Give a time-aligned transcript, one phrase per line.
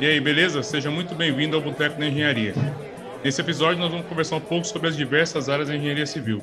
[0.00, 0.62] E aí, beleza?
[0.62, 2.54] Seja muito bem-vindo ao Boteco da Engenharia.
[3.24, 6.40] Nesse episódio, nós vamos conversar um pouco sobre as diversas áreas da engenharia civil.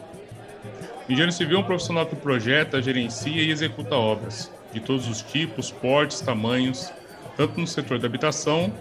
[1.08, 5.22] O engenheiro civil é um profissional que projeta, gerencia e executa obras, de todos os
[5.22, 6.92] tipos, portes, tamanhos,
[7.38, 8.74] tanto no setor da habitação,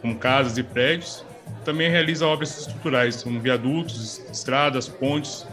[0.00, 1.24] como casas e prédios,
[1.64, 5.46] também realiza obras estruturais, como viadutos, estradas, pontes,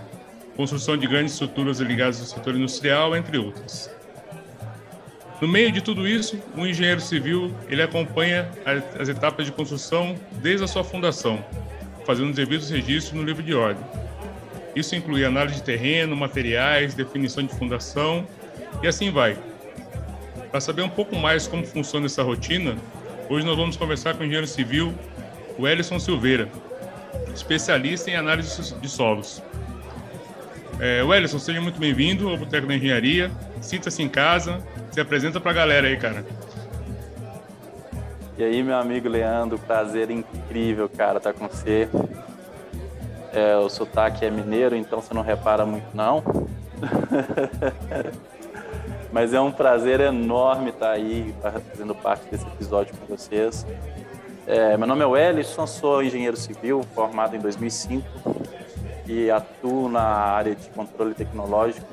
[0.55, 3.98] construção de grandes estruturas ligadas ao setor industrial, entre outras.
[5.41, 8.49] No meio de tudo isso, o engenheiro civil ele acompanha
[8.99, 11.43] as etapas de construção desde a sua fundação,
[12.05, 13.83] fazendo os devidos registros no livro de ordem.
[14.75, 18.27] Isso inclui análise de terreno, materiais, definição de fundação
[18.83, 19.37] e assim vai.
[20.51, 22.75] Para saber um pouco mais como funciona essa rotina,
[23.29, 24.93] hoje nós vamos conversar com o engenheiro civil,
[25.57, 26.49] o Silveira,
[27.33, 29.41] especialista em análise de solos.
[30.79, 33.29] É, Wellison, seja muito bem-vindo ao Boteco da Engenharia.
[33.61, 34.63] Sinta-se em casa.
[34.99, 36.25] Se apresenta para a galera aí, cara.
[38.37, 41.87] E aí, meu amigo Leandro, prazer incrível, cara, tá com você.
[43.31, 46.21] É, o sotaque é mineiro, então você não repara muito, não.
[49.09, 51.33] Mas é um prazer enorme estar tá aí
[51.71, 53.65] fazendo parte desse episódio com vocês.
[54.45, 58.05] É, meu nome é Wellison, sou engenheiro civil, formado em 2005
[59.07, 61.87] e atuo na área de controle tecnológico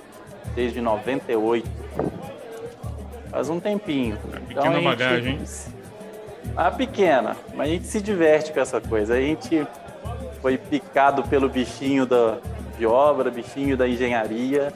[0.56, 1.75] desde 98.
[3.36, 4.18] Faz um tempinho.
[4.32, 5.44] É pequena então, bagagem, hein?
[6.56, 9.12] A pequena, mas a gente se diverte com essa coisa.
[9.12, 9.66] A gente
[10.40, 12.38] foi picado pelo bichinho da,
[12.78, 14.72] de obra, bichinho da engenharia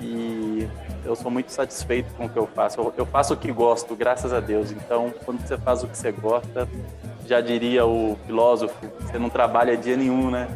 [0.00, 0.66] e
[1.04, 2.80] eu sou muito satisfeito com o que eu faço.
[2.80, 4.70] Eu, eu faço o que gosto, graças a Deus.
[4.70, 6.66] Então, quando você faz o que você gosta,
[7.26, 10.48] já diria o filósofo, você não trabalha dia nenhum, né?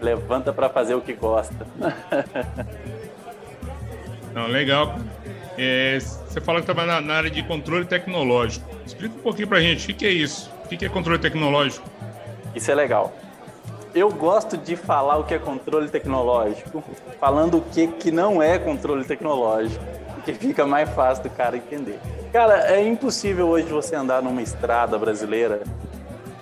[0.00, 1.66] levanta para fazer o que gosta.
[4.32, 4.98] Não, legal.
[5.56, 8.68] É, você fala que estava na, área de controle tecnológico.
[8.84, 10.50] Explica um pouquinho para a gente o que, é isso.
[10.64, 11.88] O que, que é controle tecnológico?
[12.54, 13.12] Isso é legal.
[13.94, 16.82] Eu gosto de falar o que é controle tecnológico,
[17.20, 22.00] falando o que, que não é controle tecnológico, porque fica mais fácil do cara entender.
[22.32, 25.62] Cara, é impossível hoje você andar numa estrada brasileira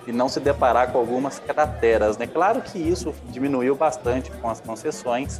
[0.07, 2.17] e não se deparar com algumas crateras.
[2.17, 2.25] Né?
[2.25, 5.39] Claro que isso diminuiu bastante com as concessões,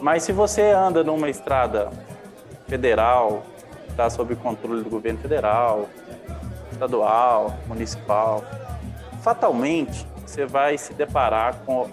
[0.00, 1.90] mas se você anda numa estrada
[2.68, 3.42] federal,
[3.88, 5.88] está sob controle do governo federal,
[6.70, 8.44] estadual, municipal,
[9.22, 11.88] fatalmente você vai se deparar com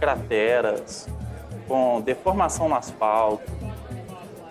[0.00, 1.08] crateras,
[1.68, 3.50] com deformação no asfalto,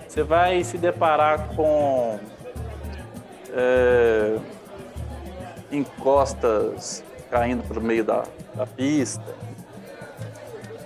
[0.07, 2.17] você vai se deparar com
[3.53, 4.37] é,
[5.71, 9.35] encostas caindo para o meio da, da pista.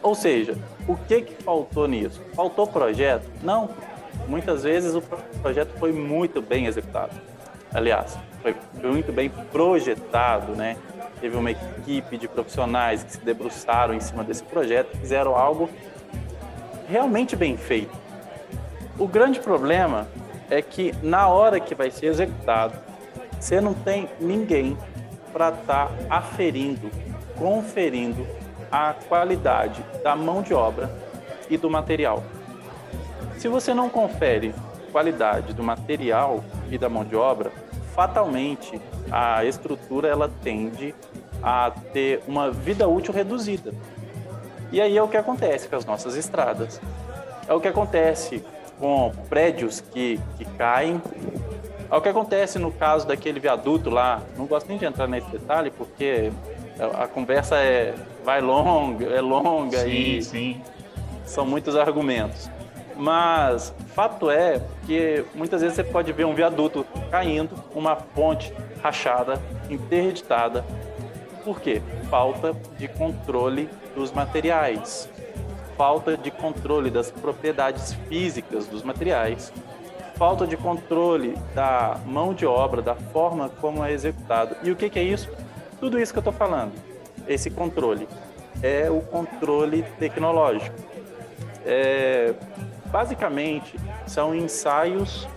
[0.02, 0.58] Ou seja,
[0.88, 2.22] o que, que faltou nisso?
[2.34, 3.30] Faltou projeto?
[3.44, 3.70] Não.
[4.28, 5.02] Muitas vezes o
[5.42, 7.14] projeto foi muito bem executado.
[7.74, 10.78] Aliás, foi muito bem projetado, né?
[11.20, 15.70] Teve uma equipe de profissionais que se debruçaram em cima desse projeto, fizeram algo
[16.88, 17.96] realmente bem feito.
[18.98, 20.08] O grande problema
[20.50, 22.74] é que na hora que vai ser executado,
[23.40, 24.78] você não tem ninguém
[25.32, 26.90] para estar tá aferindo,
[27.38, 28.26] conferindo
[28.72, 30.90] a qualidade da mão de obra
[31.50, 32.24] e do material.
[33.40, 34.54] Se você não confere
[34.92, 37.54] qualidade do material e da mão de obra,
[37.96, 40.94] fatalmente a estrutura ela tende
[41.42, 43.74] a ter uma vida útil reduzida.
[44.74, 46.82] E aí é o que acontece com as nossas estradas.
[47.48, 48.44] É o que acontece
[48.78, 51.02] com prédios que, que caem,
[51.90, 54.22] é o que acontece no caso daquele viaduto lá.
[54.38, 56.30] Não gosto nem de entrar nesse detalhe, porque
[56.78, 57.96] a, conversa é
[58.26, 60.62] vai longa, é longa sim, e sim.
[61.26, 62.50] são muitos argumentos.
[63.00, 69.42] Mas fato é que muitas vezes você pode ver um viaduto caindo, uma ponte rachada,
[69.70, 70.66] interditada.
[71.44, 71.82] Por quê?
[72.10, 75.10] Falta de controle dos materiais,
[75.78, 79.52] falta de controle das propriedades físicas dos materiais
[80.20, 84.54] falta de controle da mão de obra, da forma como é executado.
[84.62, 85.32] E o que, que é isso?
[85.80, 86.74] Tudo isso que eu estou falando,
[87.26, 88.06] esse controle,
[88.62, 90.76] é o controle tecnológico.
[91.66, 92.34] É,
[92.92, 93.76] basicamente,
[94.06, 95.28] são ensaios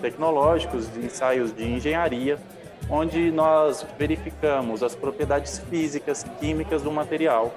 [0.00, 2.38] tecnológicos, ensaios de engenharia,
[2.90, 7.54] onde nós verificamos as propriedades físicas, químicas do material,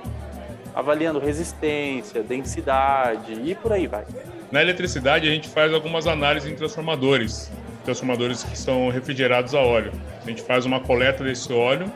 [0.74, 4.06] avaliando resistência, densidade e por aí vai.
[4.52, 7.52] Na eletricidade, a gente faz algumas análises em transformadores,
[7.84, 9.92] transformadores que são refrigerados a óleo.
[10.24, 11.92] A gente faz uma coleta desse óleo,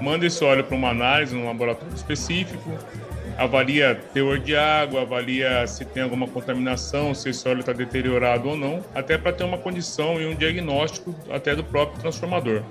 [0.00, 2.70] manda esse óleo para uma análise num laboratório específico,
[3.36, 8.56] avalia teor de água, avalia se tem alguma contaminação, se esse óleo está deteriorado ou
[8.56, 12.62] não, até para ter uma condição e um diagnóstico até do próprio transformador.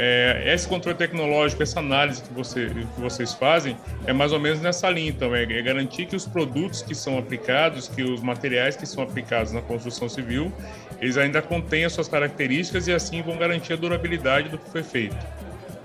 [0.00, 3.76] É, esse controle tecnológico, essa análise que, você, que, vocês fazem,
[4.06, 5.10] é mais ou menos nessa linha.
[5.10, 9.02] Então, é, é, garantir que os produtos que são aplicados, que os materiais que são
[9.02, 10.52] aplicados na construção civil,
[11.00, 14.84] eles ainda contêm as suas características e assim vão garantir a durabilidade do que foi
[14.84, 15.16] feito.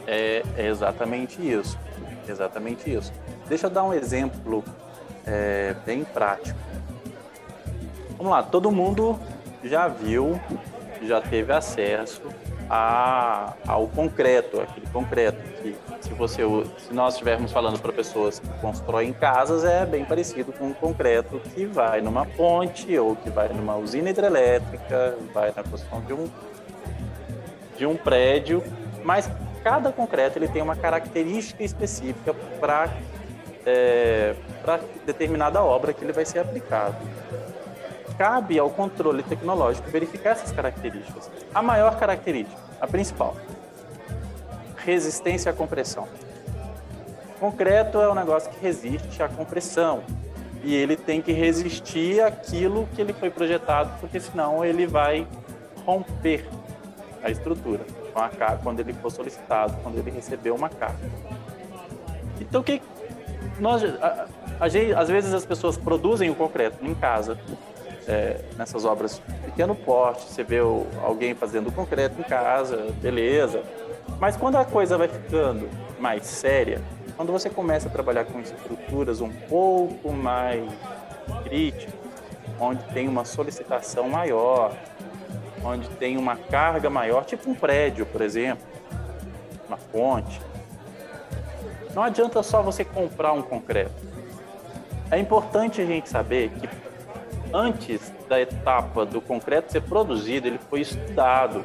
[0.05, 1.75] É, é exatamente isso.
[2.29, 3.11] Exatamente isso.
[3.47, 4.63] Deixa eu dar um exemplo
[5.25, 6.57] é, bem prático.
[8.17, 9.19] Vamos lá, todo mundo
[9.63, 10.39] já viu,
[11.01, 12.21] já teve acesso
[12.69, 16.41] a, ao concreto, aquele concreto que se você
[16.77, 21.39] se nós estivermos falando para pessoas que constroem casas é bem parecido com o concreto
[21.53, 26.29] que vai numa ponte ou que vai numa usina hidrelétrica, vai na construção de um
[27.77, 28.63] de um prédio,
[29.03, 29.29] mas
[29.63, 32.89] cada concreto ele tem uma característica específica para
[33.65, 36.97] é, para determinada obra que ele vai ser aplicado
[38.17, 41.29] cabe ao controle tecnológico verificar essas características.
[41.53, 43.35] A maior característica, a principal,
[44.77, 46.07] resistência à compressão.
[47.39, 50.03] Concreto é um negócio que resiste à compressão
[50.63, 55.27] e ele tem que resistir àquilo que ele foi projetado, porque senão ele vai
[55.85, 56.47] romper
[57.21, 57.83] a estrutura
[58.61, 61.09] quando ele for solicitado, quando ele receber uma carga.
[62.39, 62.81] Então, o que
[63.59, 64.27] nós, a,
[64.59, 67.37] a, às vezes as pessoas produzem o concreto em casa,
[68.07, 73.63] é, nessas obras pequeno porte, você vê o, alguém fazendo concreto em casa, beleza.
[74.19, 75.69] Mas quando a coisa vai ficando
[75.99, 76.81] mais séria,
[77.15, 80.63] quando você começa a trabalhar com estruturas um pouco mais
[81.43, 81.93] críticas,
[82.59, 84.73] onde tem uma solicitação maior,
[85.63, 88.65] onde tem uma carga maior, tipo um prédio, por exemplo,
[89.67, 90.41] uma ponte.
[91.93, 93.91] Não adianta só você comprar um concreto.
[95.11, 96.69] É importante a gente saber que
[97.53, 101.63] antes da etapa do concreto ser produzido, ele foi estudado.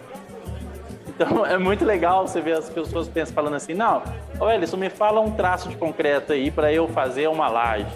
[1.06, 4.02] Então é muito legal você ver as pessoas pensam falando assim, não,
[4.38, 7.86] ô me fala um traço de concreto aí para eu fazer uma laje.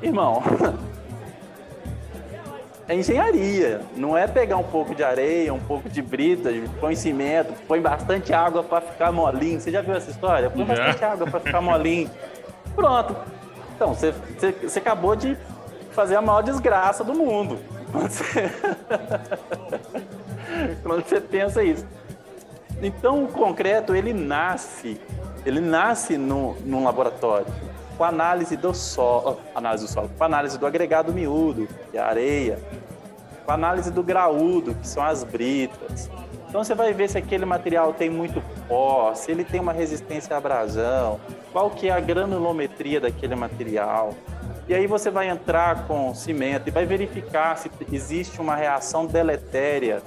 [0.00, 0.42] Irmão,
[2.88, 6.48] é engenharia, não é pegar um pouco de areia, um pouco de brita,
[6.80, 9.60] põe cimento, põe bastante água para ficar molinho.
[9.60, 10.48] Você já viu essa história?
[10.48, 12.10] Põe bastante água para ficar molinho.
[12.74, 13.14] Pronto.
[13.76, 15.36] Então, você, você, você acabou de
[15.92, 17.58] fazer a maior desgraça do mundo.
[17.92, 18.50] Quando você,
[20.82, 21.86] Quando você pensa isso.
[22.82, 25.00] Então o concreto ele nasce,
[25.44, 27.46] ele nasce no, num laboratório
[27.98, 32.06] com análise do solo, análise do solo, com análise do agregado miúdo, que é a
[32.06, 32.58] areia,
[33.44, 36.08] com análise do graúdo, que são as britas.
[36.48, 40.34] Então você vai ver se aquele material tem muito pó, se ele tem uma resistência
[40.34, 41.18] à abrasão,
[41.52, 44.14] qual que é a granulometria daquele material.
[44.68, 50.02] E aí você vai entrar com cimento e vai verificar se existe uma reação deletéria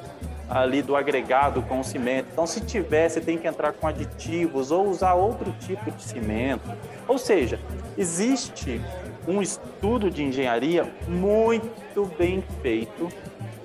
[0.51, 2.27] ali do agregado com o cimento.
[2.33, 6.69] Então, se tiver, você tem que entrar com aditivos ou usar outro tipo de cimento.
[7.07, 7.57] Ou seja,
[7.97, 8.81] existe
[9.27, 13.09] um estudo de engenharia muito bem feito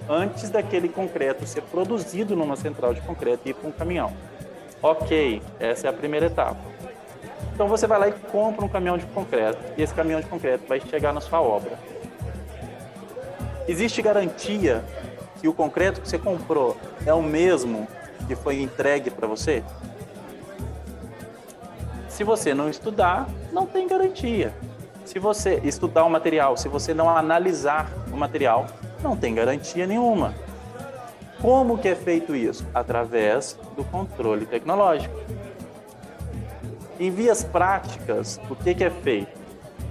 [0.09, 4.13] antes daquele concreto ser produzido numa central de concreto e ir para um caminhão.
[4.83, 6.61] Ok, essa é a primeira etapa.
[7.55, 10.65] Então você vai lá e compra um caminhão de concreto e esse caminhão de concreto
[10.69, 11.79] vai chegar na sua obra.
[13.67, 14.85] Existe garantia
[15.41, 17.89] que o concreto que você comprou é o mesmo
[18.27, 19.65] que foi entregue para você?
[22.09, 24.53] Se você não estudar, não tem garantia.
[25.07, 28.67] Se você estudar o material, se você não analisar o material,
[29.03, 30.35] não tem garantia nenhuma.
[31.41, 32.67] Como que é feito isso?
[32.75, 35.19] Através do controle tecnológico.
[37.01, 39.33] Em vias práticas, o que, que é feito?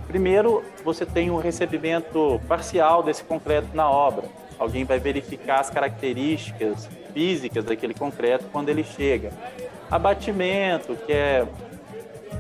[0.07, 4.25] Primeiro, você tem um recebimento parcial desse concreto na obra.
[4.60, 9.31] Alguém vai verificar as características físicas daquele concreto quando ele chega.
[9.89, 11.48] Abatimento, que é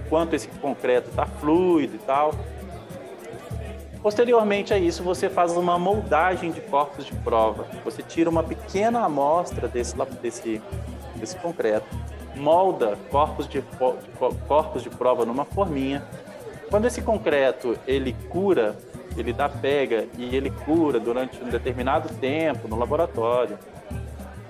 [0.09, 2.33] quanto esse concreto está fluido e tal.
[4.01, 7.65] Posteriormente a isso, você faz uma moldagem de corpos de prova.
[7.83, 10.61] Você tira uma pequena amostra desse, desse,
[11.15, 11.87] desse concreto
[12.35, 13.63] molda corpos de,
[14.47, 16.03] corpos de prova numa forminha.
[16.69, 18.75] Quando esse concreto ele cura,
[19.17, 23.57] ele dá pega e ele cura durante um determinado tempo no laboratório,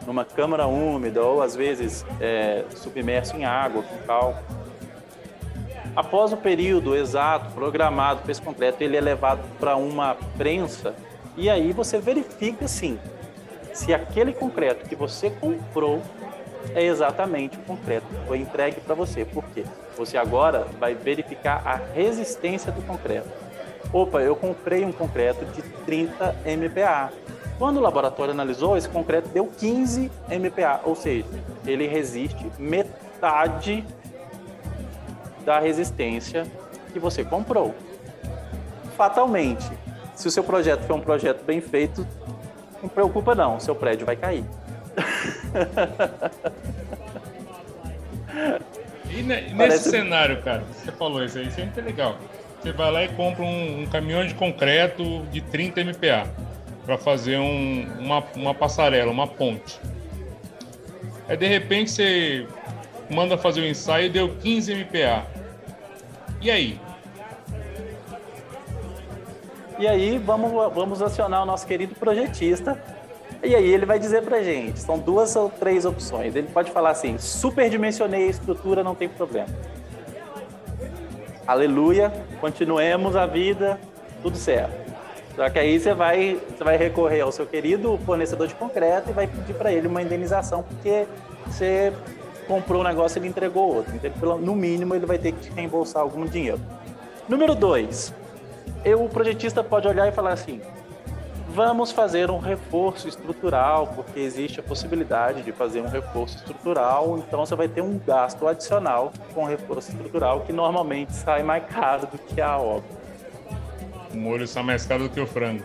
[0.05, 4.43] numa câmara úmida ou às vezes é, submerso em água com cal.
[5.95, 10.93] Após o período exato programado esse concreto, ele é levado para uma prensa
[11.37, 12.99] e aí você verifica sim
[13.73, 16.01] se aquele concreto que você comprou
[16.73, 19.23] é exatamente o concreto que foi entregue para você.
[19.23, 19.63] Por quê?
[19.97, 23.29] Você agora vai verificar a resistência do concreto.
[23.93, 27.13] Opa, eu comprei um concreto de 30 MPa.
[27.57, 31.25] Quando o laboratório analisou, esse concreto deu 15 MPa, ou seja,
[31.65, 33.85] ele resiste metade
[35.45, 36.45] da resistência
[36.91, 37.75] que você comprou.
[38.97, 39.69] Fatalmente,
[40.15, 42.07] se o seu projeto for um projeto bem feito,
[42.81, 44.43] não preocupa não, seu prédio vai cair.
[49.09, 49.89] E nesse Parece...
[49.89, 52.17] cenário, cara, você falou isso aí, isso é muito legal.
[52.61, 56.27] Você vai lá e compra um, um caminhão de concreto de 30 MPa
[56.85, 59.79] para fazer um, uma, uma passarela, uma ponte.
[61.27, 62.47] Aí de repente você
[63.09, 65.25] manda fazer o um ensaio e deu 15 MPa.
[66.45, 66.79] E aí?
[69.79, 72.79] E aí vamos, vamos acionar o nosso querido projetista.
[73.43, 76.35] E aí ele vai dizer pra gente, são duas ou três opções.
[76.35, 79.47] Ele pode falar assim, superdimensionei a estrutura, não tem problema.
[81.47, 83.79] Aleluia, continuemos a vida,
[84.21, 84.93] tudo certo.
[85.35, 89.13] Só que aí você vai, você vai recorrer ao seu querido fornecedor de concreto e
[89.13, 91.07] vai pedir para ele uma indenização, porque
[91.47, 91.91] você
[92.47, 93.93] comprou um negócio e ele entregou outro.
[93.95, 96.59] Então, no mínimo, ele vai ter que reembolsar algum dinheiro.
[97.27, 98.13] Número dois,
[98.83, 100.61] eu, o projetista pode olhar e falar assim:
[101.55, 107.45] vamos fazer um reforço estrutural, porque existe a possibilidade de fazer um reforço estrutural, então
[107.45, 112.17] você vai ter um gasto adicional com reforço estrutural que normalmente sai mais caro do
[112.17, 112.89] que a obra.
[114.13, 115.63] O molho sai mais caro do que o frango.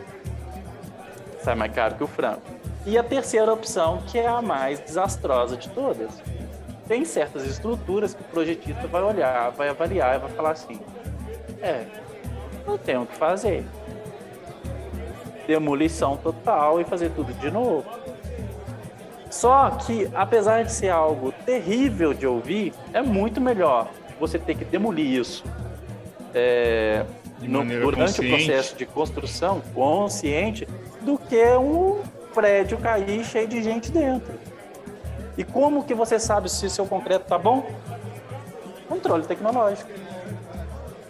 [1.43, 2.43] Sai mais caro que o frango.
[2.87, 6.11] E a terceira opção, que é a mais desastrosa de todas.
[6.91, 10.81] Tem certas estruturas que o projetista vai olhar, vai avaliar e vai falar assim:
[11.63, 11.85] é,
[12.67, 13.65] não tenho o que fazer.
[15.47, 17.85] Demolição total e fazer tudo de novo.
[19.31, 24.65] Só que, apesar de ser algo terrível de ouvir, é muito melhor você ter que
[24.65, 25.45] demolir isso
[26.35, 27.05] é,
[27.41, 28.21] no, durante consciente.
[28.21, 30.67] o processo de construção consciente
[31.03, 32.03] do que um
[32.35, 34.50] prédio cair cheio de gente dentro.
[35.41, 37.67] E como que você sabe se seu concreto está bom?
[38.87, 39.89] Controle tecnológico.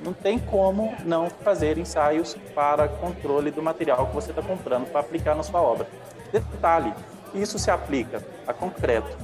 [0.05, 5.01] Não tem como não fazer ensaios para controle do material que você está comprando para
[5.01, 5.89] aplicar na sua obra.
[6.31, 6.95] Detalhe,
[7.35, 9.19] isso se aplica a concreto,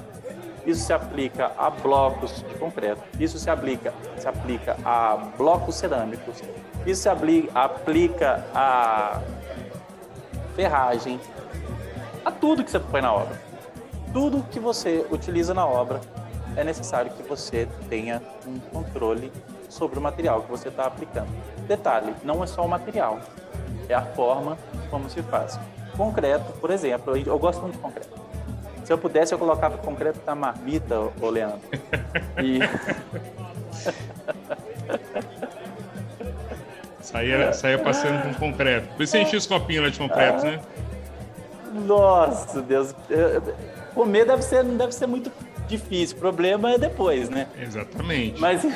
[0.67, 6.43] isso se aplica a blocos de concreto, isso se aplica, se aplica a blocos cerâmicos,
[6.85, 9.21] isso se aplica a
[10.57, 11.21] ferragem,
[12.25, 13.46] a tudo que você põe na obra.
[14.17, 16.01] Tudo que você utiliza na obra
[16.57, 19.31] é necessário que você tenha um controle
[19.69, 21.29] sobre o material que você está aplicando.
[21.69, 23.21] Detalhe, não é só o material,
[23.87, 24.57] é a forma
[24.89, 25.61] como se faz.
[25.95, 28.09] Concreto, por exemplo, eu gosto muito de concreto.
[28.87, 31.61] Se eu pudesse, eu colocava concreto na marmita, ô Leandro.
[32.43, 32.61] E...
[37.05, 38.89] saía, saía passeando com concreto.
[38.95, 40.59] Por isso você enchia os copinhos lá de concreto, né?
[41.85, 42.95] Nossa, Deus.
[43.97, 45.33] Comer deve ser, não deve ser muito
[45.67, 46.19] difícil.
[46.19, 47.49] O problema é depois, né?
[47.59, 48.39] Exatamente.
[48.39, 48.63] Mas.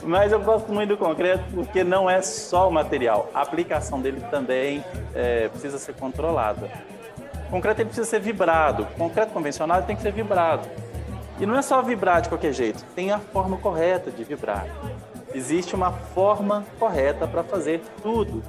[0.00, 3.28] Mas eu gosto muito do concreto porque não é só o material.
[3.34, 4.84] A aplicação dele também
[5.14, 6.70] é, precisa ser controlada.
[7.48, 8.84] O concreto ele precisa ser vibrado.
[8.84, 10.68] O concreto convencional tem que ser vibrado.
[11.40, 14.66] E não é só vibrar de qualquer jeito, tem a forma correta de vibrar.
[15.34, 18.44] Existe uma forma correta para fazer tudo.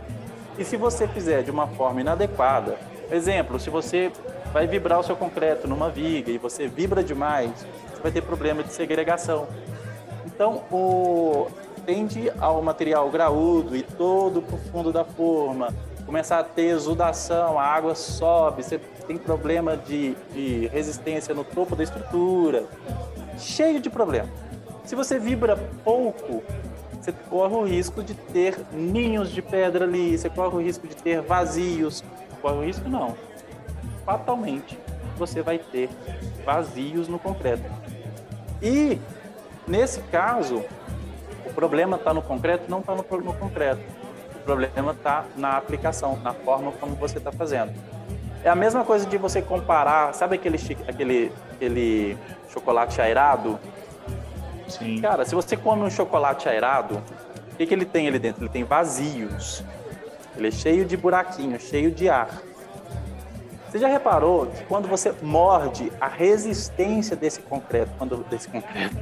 [0.60, 2.78] E se você fizer de uma forma inadequada,
[3.12, 4.12] exemplo, se você
[4.54, 7.52] vai vibrar o seu concreto numa viga e você vibra demais,
[7.92, 9.48] você vai ter problema de segregação.
[10.26, 11.48] Então, o,
[11.86, 15.74] tende ao material graúdo e todo para o fundo da forma,
[16.06, 21.76] começar a ter exudação, a água sobe, você tem problema de, de resistência no topo
[21.76, 22.66] da estrutura,
[23.38, 24.30] cheio de problema.
[24.84, 26.44] Se você vibra pouco,
[27.02, 30.96] você corre o risco de ter ninhos de pedra ali, você corre o risco de
[30.96, 32.04] ter vazios.
[32.46, 33.16] Corre o risco não.
[34.06, 34.78] Fatalmente
[35.18, 35.90] você vai ter
[36.46, 37.64] vazios no concreto.
[38.62, 39.02] E
[39.68, 40.64] nesse caso,
[41.44, 43.82] o problema está no concreto, não está no, no concreto
[44.44, 47.74] problema está na aplicação, na forma como você está fazendo.
[48.44, 52.16] É a mesma coisa de você comparar, sabe aquele, aquele, aquele
[52.54, 53.60] chocolate aerado?
[54.68, 55.02] Sim.
[55.02, 57.02] Cara, se você come um chocolate aerado,
[57.54, 58.44] o que, que ele tem ali dentro?
[58.44, 59.64] Ele tem vazios.
[60.38, 62.42] Ele é cheio de buraquinhos, cheio de ar.
[63.70, 68.96] Você já reparou que quando você morde, a resistência desse concreto, quando desse concreto,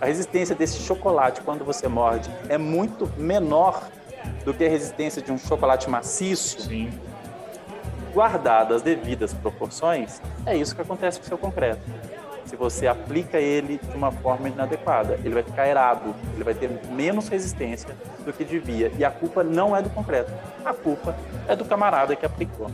[0.00, 3.88] a resistência desse chocolate quando você morde é muito menor
[4.44, 6.62] do que a resistência de um chocolate maciço.
[6.62, 6.90] Sim.
[8.12, 11.80] guardadas as devidas proporções, é isso que acontece com o seu concreto.
[12.48, 16.70] Se você aplica ele de uma forma inadequada, ele vai ficar errado, ele vai ter
[16.90, 18.90] menos resistência do que devia.
[18.96, 20.32] E a culpa não é do concreto,
[20.64, 21.14] a culpa
[21.46, 22.70] é do camarada que aplicou.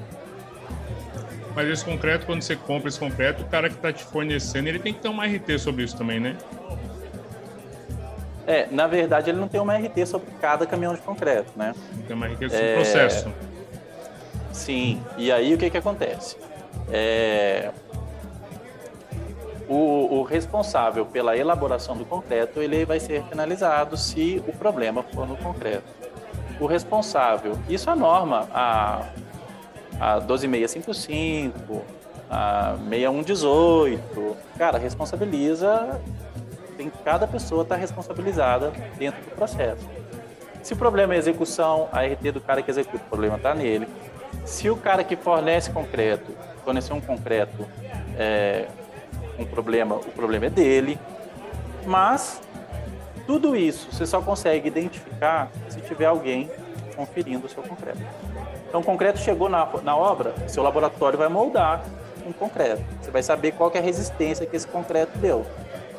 [1.56, 4.78] Mas esse concreto, quando você compra esse concreto, o cara que está te fornecendo, ele
[4.78, 6.36] tem que ter uma RT sobre isso também, né?
[8.46, 11.74] É, na verdade, ele não tem uma RT sobre cada caminhão de concreto, né?
[12.06, 12.72] Tem uma RT sobre é...
[12.72, 13.32] o processo.
[14.52, 16.36] Sim, e aí o que, que acontece?
[16.92, 17.72] É...
[19.68, 25.26] O, o, responsável pela elaboração do concreto, ele vai ser penalizado se o problema for
[25.26, 25.84] no concreto.
[26.60, 29.06] O responsável, isso é norma, a
[30.00, 31.82] a 12655,
[32.30, 34.36] a 6118.
[34.58, 36.00] Cara, responsabiliza,
[36.76, 39.88] tem cada pessoa está responsabilizada dentro do processo.
[40.62, 43.86] Se o problema é execução, a RT do cara que executa, o problema está nele.
[44.44, 46.32] Se o cara que fornece concreto,
[46.64, 47.66] forneceu um concreto,
[48.18, 48.66] é,
[49.38, 50.98] um problema, o problema é dele.
[51.86, 52.40] Mas
[53.26, 56.50] tudo isso você só consegue identificar se tiver alguém
[56.96, 57.98] conferindo o seu concreto.
[58.68, 61.84] Então, o concreto chegou na, na obra, seu laboratório vai moldar
[62.26, 62.82] um concreto.
[63.00, 65.44] Você vai saber qual é a resistência que esse concreto deu.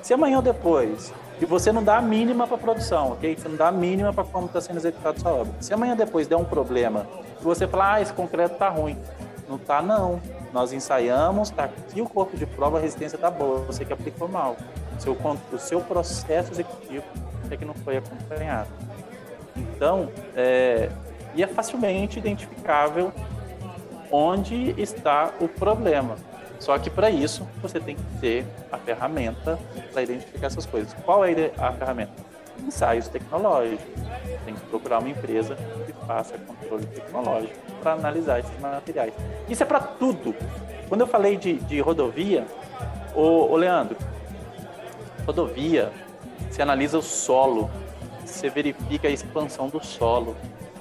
[0.02, 3.36] Se amanhã ou depois, e você não dá a mínima para a produção, ok?
[3.38, 5.54] Você não dá a mínima para como está sendo executada sua obra.
[5.60, 7.08] Se amanhã depois der um problema,
[7.42, 8.98] você falar, ah, esse concreto está ruim.
[9.48, 10.22] Não está, não.
[10.56, 13.60] Nós ensaiamos, está aqui o corpo de prova, a resistência está boa.
[13.66, 14.56] Você que aplicou mal.
[14.98, 15.18] O seu,
[15.52, 17.04] o seu processo executivo
[17.52, 18.70] é que não foi acompanhado.
[19.54, 20.90] Então, é,
[21.36, 23.12] e é facilmente identificável
[24.10, 26.16] onde está o problema.
[26.58, 29.60] Só que para isso você tem que ter a ferramenta
[29.92, 30.94] para identificar essas coisas.
[31.04, 32.14] Qual é a ferramenta?
[32.60, 33.86] Ensaios tecnológicos.
[34.46, 39.14] Tem que procurar uma empresa que faça controle tecnológico para analisar esses materiais.
[39.50, 40.36] Isso é para tudo.
[40.88, 42.46] Quando eu falei de, de rodovia,
[43.16, 43.98] o, o Leandro,
[45.26, 45.92] rodovia,
[46.50, 47.70] você analisa o solo,
[48.24, 50.36] você verifica a expansão do solo,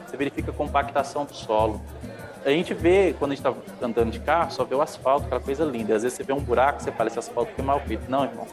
[0.07, 1.81] você verifica a compactação do solo.
[2.45, 5.41] A gente vê, quando a gente está andando de carro, só vê o asfalto, aquela
[5.41, 5.97] coisa linda.
[5.97, 8.11] Às vezes você vê um buraco, você fala, esse asfalto foi mal feito.
[8.11, 8.47] Não, irmão.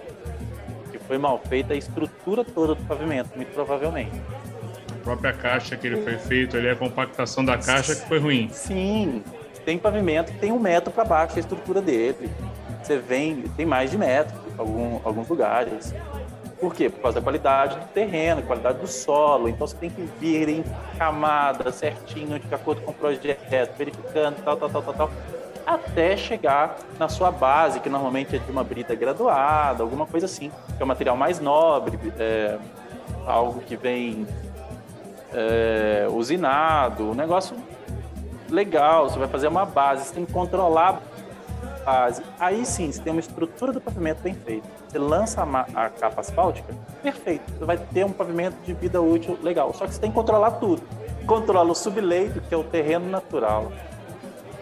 [1.12, 4.14] Foi mal feito é a estrutura toda do pavimento, muito provavelmente.
[4.90, 8.48] A própria caixa que ele foi feito, ali, a compactação da caixa que foi ruim.
[8.54, 9.22] Sim,
[9.66, 12.32] tem pavimento que tem um metro para baixo a estrutura dele.
[12.82, 15.94] Você vem, tem mais de metro em algum, alguns lugares.
[16.62, 16.90] Por quê?
[16.90, 19.50] Por causa da qualidade do terreno, qualidade do solo.
[19.50, 20.64] Então você tem que vir em
[20.98, 25.12] camada certinho, de acordo com o projeto, verificando, tal, tal, tal, tal, tal,
[25.66, 30.52] até chegar na sua base, que normalmente é de uma brita graduada, alguma coisa assim,
[30.76, 32.58] que é o material mais nobre, é,
[33.26, 34.28] algo que vem
[35.34, 37.56] é, usinado, um negócio
[38.50, 39.10] legal.
[39.10, 41.02] Você vai fazer uma base, você tem que controlar
[41.84, 42.22] base.
[42.40, 44.68] Aí sim, você tem uma estrutura do pavimento bem feita.
[44.88, 47.44] Você lança a, a, capa asfáltica, perfeito.
[47.52, 49.74] Você vai ter um pavimento de vida útil legal.
[49.74, 50.82] Só que você tem que controlar tudo.
[51.26, 53.72] Controla o subleito, que é o terreno natural.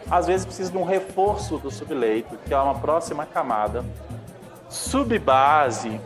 [0.10, 3.86] Às vezes precisa de um reforço do subleito, que é uma próxima camada.
[4.68, 6.00] Subbase,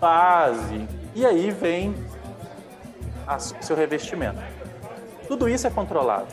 [0.00, 0.88] base.
[1.14, 1.94] E aí vem
[3.26, 4.40] o seu revestimento.
[5.28, 6.28] Tudo isso é controlado.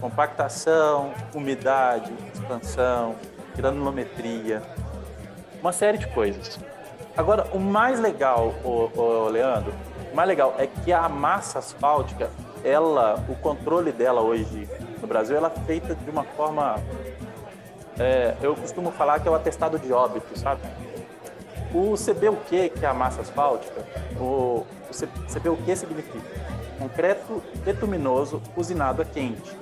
[0.00, 3.14] Compactação, umidade, expansão,
[3.56, 4.62] granulometria,
[5.60, 6.58] uma série de coisas.
[7.16, 9.72] Agora, o mais legal, o, Leandro,
[10.12, 12.30] o mais legal é que a massa asfáltica,
[12.62, 14.68] ela, o controle dela hoje
[15.06, 16.82] no Brasil, ela é feita de uma forma,
[17.98, 20.62] é, eu costumo falar que é o atestado de óbito, sabe?
[21.72, 23.84] O CBUQ, que é a massa asfáltica,
[24.18, 26.18] o, o CBUQ significa
[26.78, 29.56] concreto betuminoso usinado a quente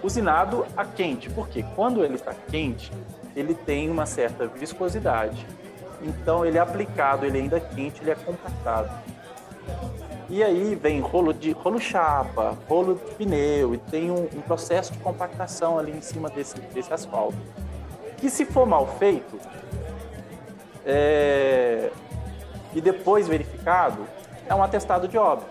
[0.00, 2.92] usinado a quente, porque quando ele está quente,
[3.34, 5.44] ele tem uma certa viscosidade.
[6.00, 8.90] Então ele é aplicado, ele ainda quente, ele é compactado.
[10.30, 14.92] E aí vem rolo de rolo chapa, rolo de pneu e tem um, um processo
[14.92, 17.38] de compactação ali em cima desse, desse asfalto.
[18.18, 19.38] Que se for mal feito
[20.84, 21.90] é,
[22.74, 24.06] e depois verificado,
[24.46, 25.48] é um atestado de óbito.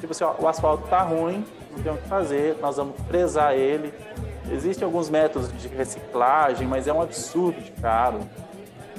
[0.00, 3.54] Tipo assim, ó, o asfalto está ruim, não tem o que fazer, nós vamos prezar
[3.54, 3.94] ele.
[4.50, 8.20] Existem alguns métodos de reciclagem, mas é um absurdo de caro.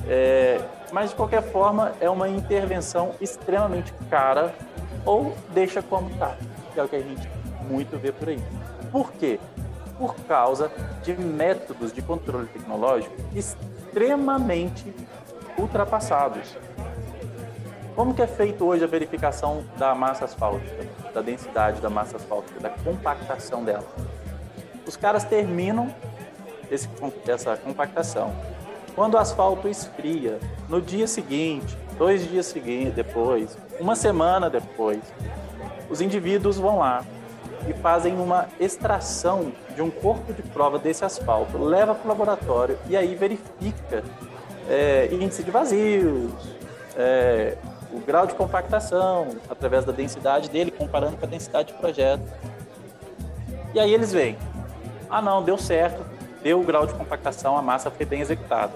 [0.07, 4.53] É, mas de qualquer forma é uma intervenção extremamente cara
[5.05, 6.35] ou deixa como está,
[6.75, 7.29] é o que a gente
[7.61, 8.41] muito vê por aí.
[8.91, 9.39] Por quê?
[9.97, 10.71] Por causa
[11.03, 14.93] de métodos de controle tecnológico extremamente
[15.57, 16.57] ultrapassados.
[17.95, 22.59] Como que é feito hoje a verificação da massa asfáltica, da densidade da massa asfáltica,
[22.59, 23.87] da compactação dela?
[24.85, 25.93] Os caras terminam
[26.69, 26.89] esse,
[27.25, 28.35] essa compactação.
[28.93, 34.99] Quando o asfalto esfria, no dia seguinte, dois dias seguintes depois, uma semana depois,
[35.89, 37.03] os indivíduos vão lá
[37.67, 42.77] e fazem uma extração de um corpo de prova desse asfalto, leva para o laboratório
[42.87, 44.03] e aí verifica
[44.69, 46.31] é, índice de vazios,
[46.95, 47.57] é,
[47.91, 52.23] o grau de compactação através da densidade dele, comparando com a densidade de projeto.
[53.73, 54.37] E aí eles veem,
[55.09, 56.05] ah não, deu certo,
[56.43, 58.73] deu o grau de compactação, a massa foi bem executada.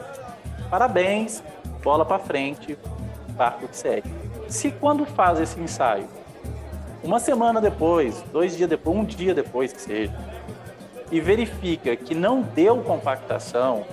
[0.70, 1.44] Parabéns,
[1.84, 2.78] bola para frente,
[3.40, 4.14] barco que segue.
[4.50, 6.10] Se quando faz esse ensaio,
[7.02, 10.14] uma semana depois, dois dias depois, um dia depois que seja,
[11.10, 13.86] e verifica que não deu compactação,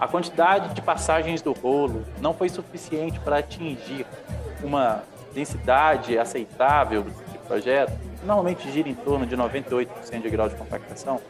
[0.00, 4.06] a quantidade de passagens do rolo não foi suficiente para atingir
[4.62, 5.02] uma
[5.34, 11.20] densidade aceitável de projeto, que normalmente gira em torno de 98% de grau de compactação,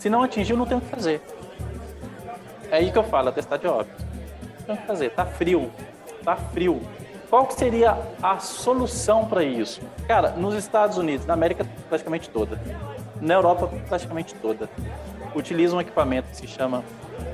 [0.00, 1.22] se não atingiu, não tem o que fazer.
[2.70, 4.09] É aí que eu falo, testar de óbito.
[4.76, 5.70] Que fazer, tá frio,
[6.24, 6.80] tá frio.
[7.28, 9.80] Qual que seria a solução para isso?
[10.06, 12.60] Cara, nos Estados Unidos, na América praticamente toda,
[13.20, 14.68] na Europa praticamente toda,
[15.34, 16.84] utiliza um equipamento que se chama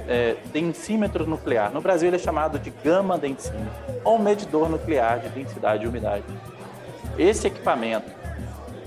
[0.08, 1.70] é, densímetro nuclear.
[1.72, 3.70] No Brasil ele é chamado de gama densímetro,
[4.04, 6.24] ou medidor nuclear de densidade e umidade.
[7.18, 8.10] Esse equipamento,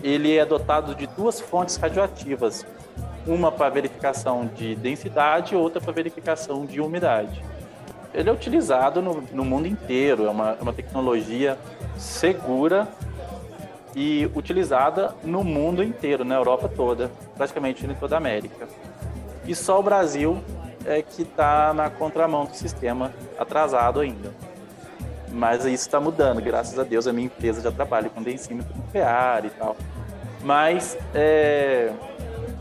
[0.03, 2.65] ele é dotado de duas fontes radioativas,
[3.27, 7.43] uma para verificação de densidade e outra para verificação de umidade.
[8.13, 11.57] Ele é utilizado no, no mundo inteiro, é uma, é uma tecnologia
[11.97, 12.87] segura
[13.95, 18.67] e utilizada no mundo inteiro, na Europa toda, praticamente em toda a América.
[19.45, 20.41] E só o Brasil
[20.85, 24.33] é que está na contramão do sistema, atrasado ainda.
[25.31, 29.45] Mas isso está mudando, graças a Deus a minha empresa já trabalha com densímetro nuclear
[29.45, 29.75] e tal.
[30.41, 31.91] Mas é,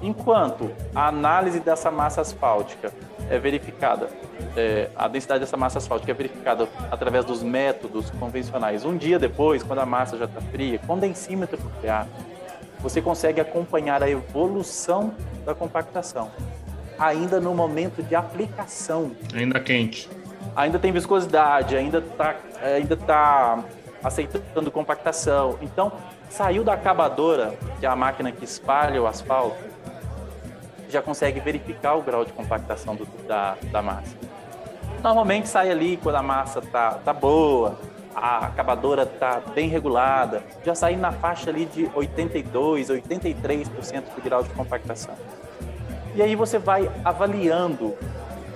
[0.03, 2.93] Enquanto a análise dessa massa asfáltica
[3.31, 4.09] é verificada,
[4.57, 9.63] é, a densidade dessa massa asfáltica é verificada através dos métodos convencionais, um dia depois,
[9.63, 12.07] quando a massa já está fria, com densímetro nuclear,
[12.81, 15.13] você consegue acompanhar a evolução
[15.45, 16.31] da compactação,
[16.99, 19.13] ainda no momento de aplicação.
[19.35, 20.09] Ainda quente.
[20.55, 23.65] Ainda tem viscosidade, ainda está ainda tá
[24.03, 25.59] aceitando compactação.
[25.61, 25.93] Então,
[26.31, 29.57] saiu da acabadora, que é a máquina que espalha o asfalto,
[30.89, 34.17] já consegue verificar o grau de compactação do, da, da massa.
[35.03, 37.79] Normalmente sai ali quando a massa tá, tá boa,
[38.15, 44.43] a acabadora tá bem regulada, já sai na faixa ali de 82, 83% de grau
[44.43, 45.15] de compactação.
[46.15, 47.97] E aí você vai avaliando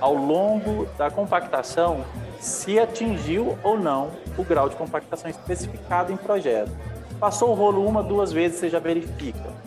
[0.00, 2.04] ao longo da compactação
[2.40, 6.72] se atingiu ou não o grau de compactação especificado em projeto.
[7.20, 9.62] Passou o rolo uma, duas vezes, você já verifica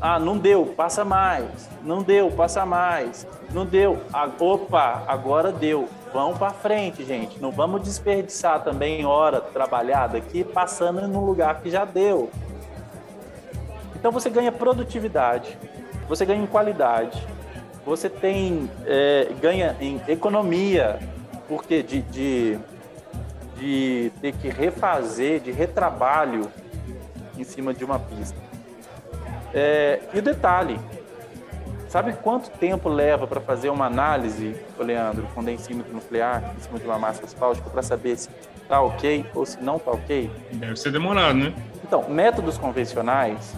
[0.00, 1.68] ah, não deu, passa mais.
[1.82, 3.26] Não deu, passa mais.
[3.52, 4.02] Não deu.
[4.12, 5.88] Ah, opa, agora deu.
[6.12, 7.40] Vamos para frente, gente.
[7.40, 12.30] Não vamos desperdiçar também hora trabalhada aqui passando no lugar que já deu.
[13.94, 15.58] Então você ganha produtividade,
[16.08, 17.26] você ganha em qualidade,
[17.84, 21.00] você tem é, ganha em economia,
[21.48, 22.58] porque de, de,
[23.56, 26.50] de ter que refazer, de retrabalho
[27.36, 28.45] em cima de uma pista.
[29.58, 30.78] É, e o detalhe,
[31.88, 36.84] sabe quanto tempo leva para fazer uma análise, Leandro, com densímetro nuclear em cima de
[36.84, 38.28] uma massa asfáltica para saber se
[38.60, 40.30] está ok ou se não está ok?
[40.52, 41.54] Deve ser demorado, né?
[41.82, 43.54] Então, métodos convencionais,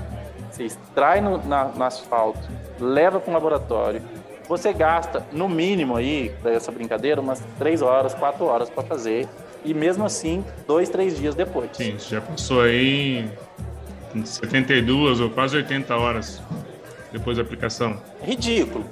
[0.48, 4.00] você extrai no, na, no asfalto, leva para um laboratório,
[4.48, 9.28] você gasta no mínimo aí, dessa brincadeira, umas três horas, quatro horas para fazer,
[9.64, 11.70] e mesmo assim, dois, três dias depois.
[11.72, 13.28] Sim, já passou aí
[14.24, 16.42] 72 ou quase 80 horas
[17.12, 18.00] depois da aplicação.
[18.22, 18.84] É ridículo.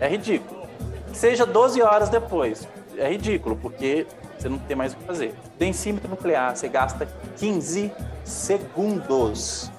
[0.00, 0.68] É ridículo.
[1.12, 2.68] Seja 12 horas depois.
[2.96, 4.06] É ridículo, porque
[4.38, 5.34] você não tem mais o que fazer.
[5.58, 7.06] Densímetro nuclear, você gasta
[7.36, 7.92] 15
[8.24, 9.70] segundos.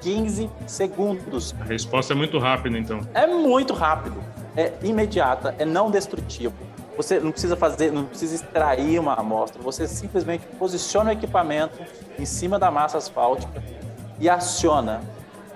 [0.00, 1.54] 15 segundos.
[1.60, 3.00] A resposta é muito rápida, então.
[3.14, 4.22] É muito rápido.
[4.56, 6.54] É imediata, é não destrutivo.
[6.98, 11.78] Você não precisa fazer, não precisa extrair uma amostra, você simplesmente posiciona o equipamento
[12.18, 13.62] em cima da massa asfáltica
[14.18, 15.00] e aciona.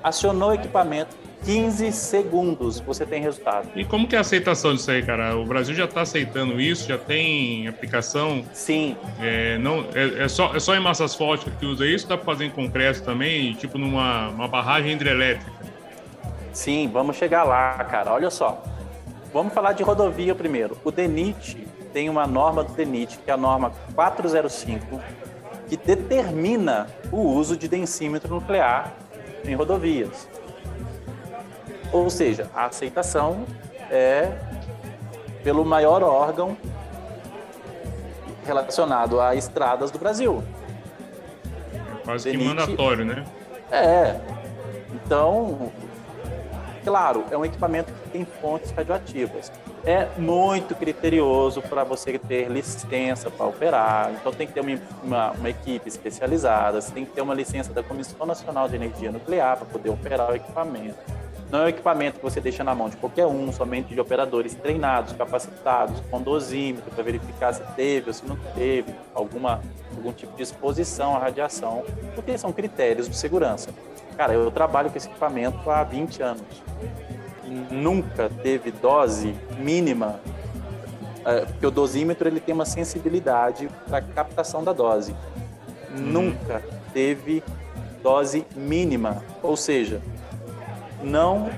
[0.05, 3.69] Acionou o equipamento, 15 segundos você tem resultado.
[3.75, 5.37] E como que é a aceitação disso aí, cara?
[5.37, 6.87] O Brasil já está aceitando isso?
[6.87, 8.45] Já tem aplicação?
[8.53, 8.97] Sim.
[9.21, 12.07] É, não, é, é, só, é só em massa asfáltica que usa isso?
[12.07, 15.51] Dá para fazer em concreto também, tipo numa uma barragem hidrelétrica?
[16.53, 18.13] Sim, vamos chegar lá, cara.
[18.13, 18.63] Olha só.
[19.33, 20.77] Vamos falar de rodovia primeiro.
[20.85, 25.01] O DENIT tem uma norma do DENIT, que é a norma 405,
[25.69, 28.93] que determina o uso de densímetro nuclear
[29.45, 30.29] em rodovias.
[31.91, 33.45] Ou seja, a aceitação
[33.91, 34.33] é
[35.43, 36.57] pelo maior órgão
[38.45, 40.43] relacionado a estradas do Brasil.
[41.75, 43.25] É quase que mandatório, né?
[43.71, 44.21] É.
[44.93, 45.73] Então,
[46.85, 49.51] claro, é um equipamento que tem fontes radioativas.
[49.85, 54.13] É muito criterioso para você ter licença para operar.
[54.13, 57.73] Então, tem que ter uma, uma, uma, equipe especializada, você tem que ter uma licença
[57.73, 61.22] da Comissão Nacional de Energia Nuclear para poder operar o equipamento.
[61.53, 64.55] Não é um equipamento que você deixa na mão de qualquer um, somente de operadores
[64.55, 69.61] treinados, capacitados, com dosímetro para verificar se teve ou se não teve alguma,
[69.95, 71.85] algum tipo de exposição à radiação,
[72.15, 73.69] porque são critérios de segurança.
[74.17, 76.63] Cara, eu trabalho com esse equipamento há 20 anos.
[77.71, 80.21] Nunca teve dose mínima,
[81.23, 85.15] é, porque o dosímetro ele tem uma sensibilidade para captação da dose.
[85.91, 85.99] Hum.
[85.99, 86.63] Nunca
[86.95, 87.45] teve
[88.03, 90.01] dose mínima, ou seja,
[91.03, 91.51] não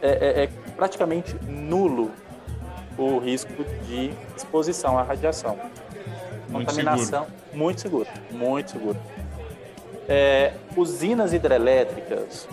[0.00, 2.10] é, é, é praticamente nulo
[2.98, 5.58] o risco de exposição à radiação.
[6.48, 7.42] Muito Contaminação seguro.
[7.54, 8.98] muito seguro, muito seguro.
[10.08, 12.48] É, usinas hidrelétricas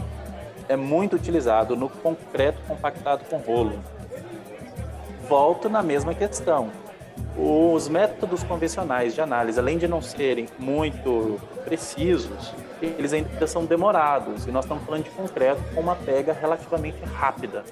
[0.69, 3.79] é muito utilizado no concreto compactado com rolo.
[5.27, 6.69] Volto na mesma questão.
[7.37, 14.45] Os métodos convencionais de análise, além de não serem muito precisos, eles ainda são demorados.
[14.45, 17.63] E nós estamos falando de concreto com uma pega relativamente rápida.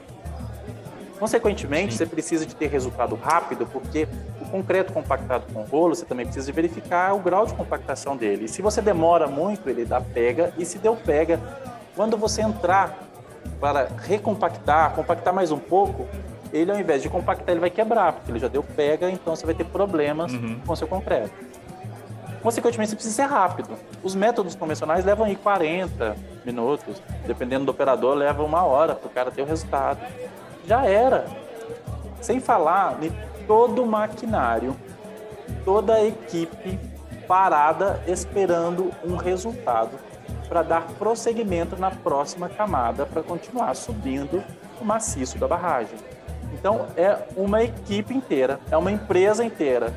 [1.20, 1.98] Consequentemente, Sim.
[1.98, 4.08] você precisa de ter resultado rápido, porque
[4.40, 8.46] o concreto compactado com rolo, você também precisa verificar o grau de compactação dele.
[8.46, 11.40] E se você demora muito, ele dá pega, e se deu pega,
[11.96, 13.00] quando você entrar
[13.60, 16.08] para recompactar, compactar mais um pouco,
[16.54, 19.46] ele ao invés de compactar, ele vai quebrar, porque ele já deu pega, então você
[19.46, 20.60] vai ter problemas uhum.
[20.66, 21.32] com seu concreto.
[22.42, 23.70] Consequentemente, você precisa ser rápido.
[24.04, 29.10] Os métodos convencionais levam aí 40 minutos, dependendo do operador, leva uma hora para o
[29.10, 30.00] cara ter o resultado.
[30.66, 31.26] Já era.
[32.22, 33.12] Sem falar em
[33.46, 34.76] todo o maquinário,
[35.64, 36.80] toda a equipe
[37.28, 40.00] parada esperando um resultado
[40.48, 44.44] para dar prosseguimento na próxima camada para continuar subindo
[44.80, 45.98] o maciço da barragem.
[46.54, 49.94] Então é uma equipe inteira, é uma empresa inteira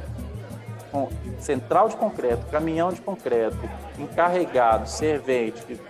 [0.90, 3.58] com central de concreto, caminhão de concreto,
[3.98, 5.80] encarregado, servente,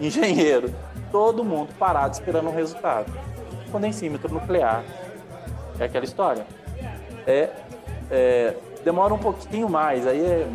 [0.00, 0.72] engenheiro,
[1.10, 3.12] todo mundo parado esperando um resultado.
[3.70, 4.84] Condensímetro nuclear
[5.78, 6.46] é aquela história.
[7.26, 7.50] É,
[8.10, 8.54] é,
[8.84, 10.48] demora um pouquinho mais, aí é,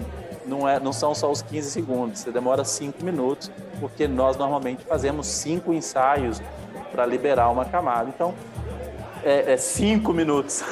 [0.45, 4.83] não, é, não são só os 15 segundos, você demora 5 minutos, porque nós normalmente
[4.85, 6.41] fazemos 5 ensaios
[6.91, 8.09] para liberar uma camada.
[8.09, 8.33] Então,
[9.23, 10.63] é, é cinco minutos.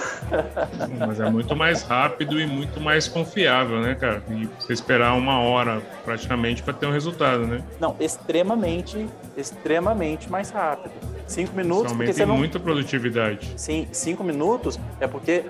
[0.97, 4.23] Mas é muito mais rápido e muito mais confiável, né, cara?
[4.29, 7.63] E você esperar uma hora praticamente para ter um resultado, né?
[7.79, 10.93] Não, extremamente, extremamente mais rápido.
[11.27, 11.93] Cinco minutos.
[11.93, 12.37] Porque você não...
[12.37, 13.53] muita produtividade.
[13.55, 15.45] Sim, cinco minutos é porque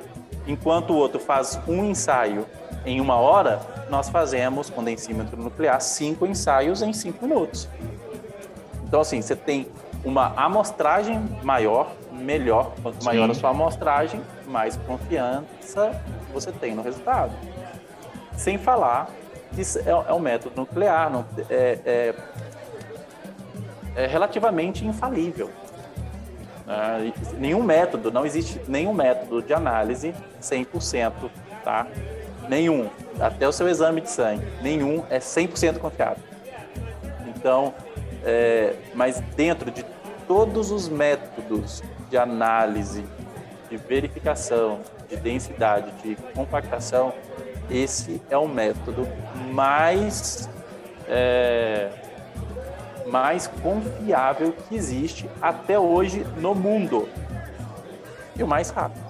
[0.45, 2.45] enquanto o outro faz um ensaio
[2.85, 3.59] em uma hora,
[3.89, 7.67] nós fazemos com densímetro nuclear cinco ensaios em cinco minutos.
[8.87, 9.67] Então, assim, você tem
[10.03, 12.73] uma amostragem maior, melhor.
[12.81, 13.31] Quanto maior Sim.
[13.31, 15.91] a sua amostragem, mais confiança
[16.33, 17.33] você tem no resultado.
[18.35, 19.09] Sem falar
[19.55, 22.15] que é, é um método nuclear, não, é, é,
[23.95, 25.49] é relativamente infalível.
[26.67, 31.13] É, nenhum método, não existe nenhum método de análise 100%,
[31.63, 31.87] tá?
[32.47, 32.89] Nenhum.
[33.19, 36.23] Até o seu exame de sangue, nenhum é 100% confiável.
[37.27, 37.73] Então,
[38.23, 39.83] é, mas dentro de
[40.27, 43.05] todos os métodos de análise,
[43.69, 47.13] de verificação, de densidade, de compactação,
[47.69, 49.07] esse é o método
[49.51, 50.49] mais
[51.07, 51.89] é,
[53.07, 57.07] mais confiável que existe até hoje no mundo
[58.35, 59.03] e o mais rápido.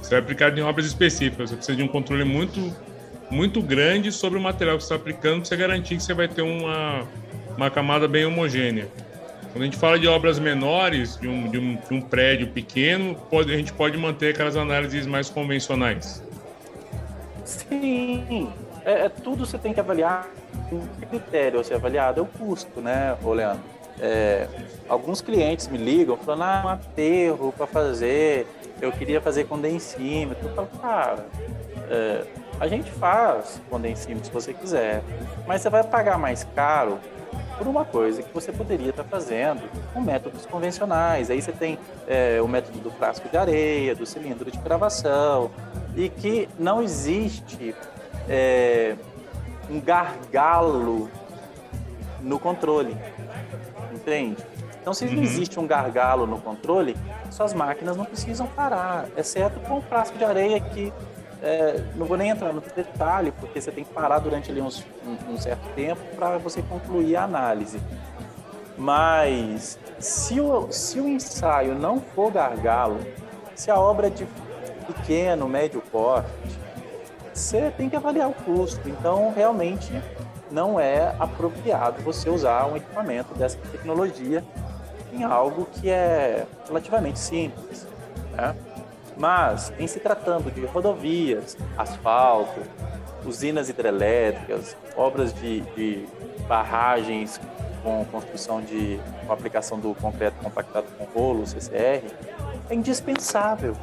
[0.00, 1.50] Isso é aplicado em obras específicas.
[1.50, 2.74] Você precisa de um controle muito
[3.30, 6.28] muito grande sobre o material que você está aplicando para você garantir que você vai
[6.28, 7.02] ter uma,
[7.56, 8.86] uma camada bem homogênea.
[9.54, 13.14] Quando a gente fala de obras menores, de um, de um, de um prédio pequeno,
[13.30, 16.20] pode, a gente pode manter aquelas análises mais convencionais.
[17.44, 18.52] Sim,
[18.84, 20.28] é, é tudo você tem que avaliar.
[20.98, 23.62] Que critério você avaliado é o custo, né, Leandro?
[24.00, 24.48] É,
[24.88, 28.48] alguns clientes me ligam falando, ah, um aterro para fazer,
[28.82, 30.48] eu queria fazer condensímetro.
[30.48, 31.26] Eu falo, cara,
[31.88, 32.24] é,
[32.58, 35.00] a gente faz condensímetro se você quiser,
[35.46, 36.98] mas você vai pagar mais caro
[37.56, 39.62] por uma coisa que você poderia estar fazendo
[39.92, 41.30] com métodos convencionais.
[41.30, 45.50] Aí você tem é, o método do frasco de areia, do cilindro de gravação,
[45.96, 47.74] e que não existe
[48.28, 48.96] é,
[49.70, 51.10] um gargalo
[52.20, 52.96] no controle.
[53.92, 54.36] entende?
[54.80, 55.22] Então, se uhum.
[55.22, 56.94] existe um gargalo no controle,
[57.30, 60.92] suas máquinas não precisam parar, exceto com o frasco de areia que
[61.42, 64.84] é, não vou nem entrar no detalhe, porque você tem que parar durante ali uns,
[65.06, 67.80] um, um certo tempo para você concluir a análise.
[68.76, 72.98] Mas se o, se o ensaio não for gargalo,
[73.54, 74.26] se a obra é de
[74.86, 76.28] pequeno, médio porte,
[77.32, 78.88] você tem que avaliar o custo.
[78.88, 79.92] Então, realmente,
[80.50, 84.44] não é apropriado você usar um equipamento dessa tecnologia
[85.12, 87.86] em algo que é relativamente simples.
[88.32, 88.54] Né?
[89.16, 92.60] Mas, em se tratando de rodovias, asfalto,
[93.24, 96.06] usinas hidrelétricas, obras de, de
[96.48, 97.40] barragens
[97.82, 102.04] com construção de com aplicação do concreto compactado com rolo, CCR,
[102.68, 103.76] é indispensável.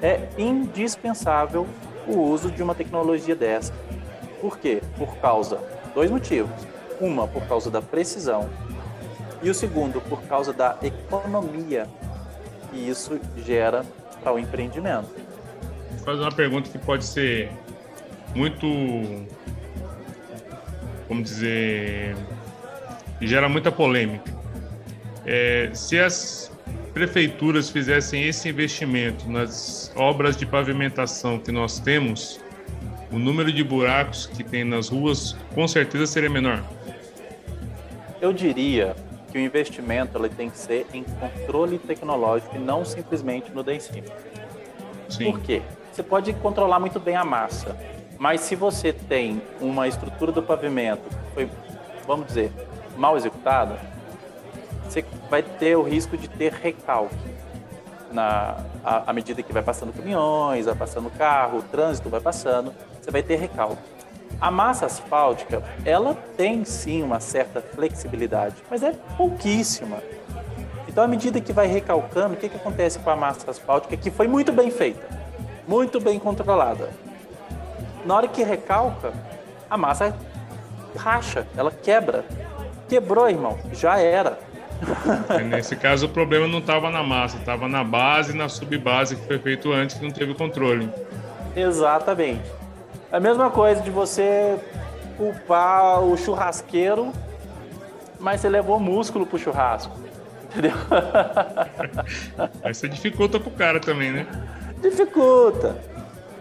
[0.00, 1.66] É indispensável
[2.06, 3.72] o uso de uma tecnologia dessa.
[4.40, 4.82] Por quê?
[4.96, 5.58] Por causa
[5.94, 6.66] dois motivos.
[7.00, 8.48] Uma, por causa da precisão
[9.42, 11.86] e o segundo, por causa da economia
[12.70, 13.84] que isso gera
[14.32, 15.08] o empreendimento.
[15.90, 17.50] Vou fazer uma pergunta que pode ser
[18.34, 18.66] muito,
[21.08, 22.16] vamos dizer,
[23.20, 24.32] gera muita polêmica.
[25.26, 26.50] É, se as
[26.94, 32.40] prefeituras fizessem esse investimento nas obras de pavimentação que nós temos,
[33.10, 36.62] o número de buracos que tem nas ruas com certeza seria menor.
[38.20, 38.96] Eu diria
[39.30, 43.80] que o investimento ele tem que ser em controle tecnológico e não simplesmente no day.
[43.80, 44.02] Sim.
[45.30, 45.62] Por quê?
[45.92, 47.76] Você pode controlar muito bem a massa,
[48.18, 51.50] mas se você tem uma estrutura do pavimento que foi,
[52.06, 52.52] vamos dizer,
[52.96, 53.78] mal executada,
[54.84, 57.16] você vai ter o risco de ter recalque
[58.12, 63.10] na à medida que vai passando caminhões, vai passando carro, o trânsito vai passando, você
[63.10, 63.97] vai ter recalque.
[64.40, 69.98] A massa asfáltica, ela tem sim uma certa flexibilidade, mas é pouquíssima.
[70.86, 74.10] Então, à medida que vai recalcando, o que, que acontece com a massa asfáltica que
[74.10, 75.04] foi muito bem feita,
[75.66, 76.88] muito bem controlada?
[78.04, 79.12] Na hora que recalca,
[79.68, 80.16] a massa
[80.96, 82.24] racha, ela quebra.
[82.88, 84.38] Quebrou, irmão, já era.
[85.44, 89.38] Nesse caso, o problema não estava na massa, estava na base, na subbase que foi
[89.38, 90.88] feito antes, que não teve controle.
[91.56, 92.57] Exatamente.
[93.10, 94.58] É a mesma coisa de você
[95.16, 97.10] culpar o churrasqueiro,
[98.20, 99.96] mas você levou músculo pro churrasco.
[100.44, 100.72] Entendeu?
[102.62, 104.26] Aí você dificulta pro cara também, né?
[104.82, 105.76] Dificulta.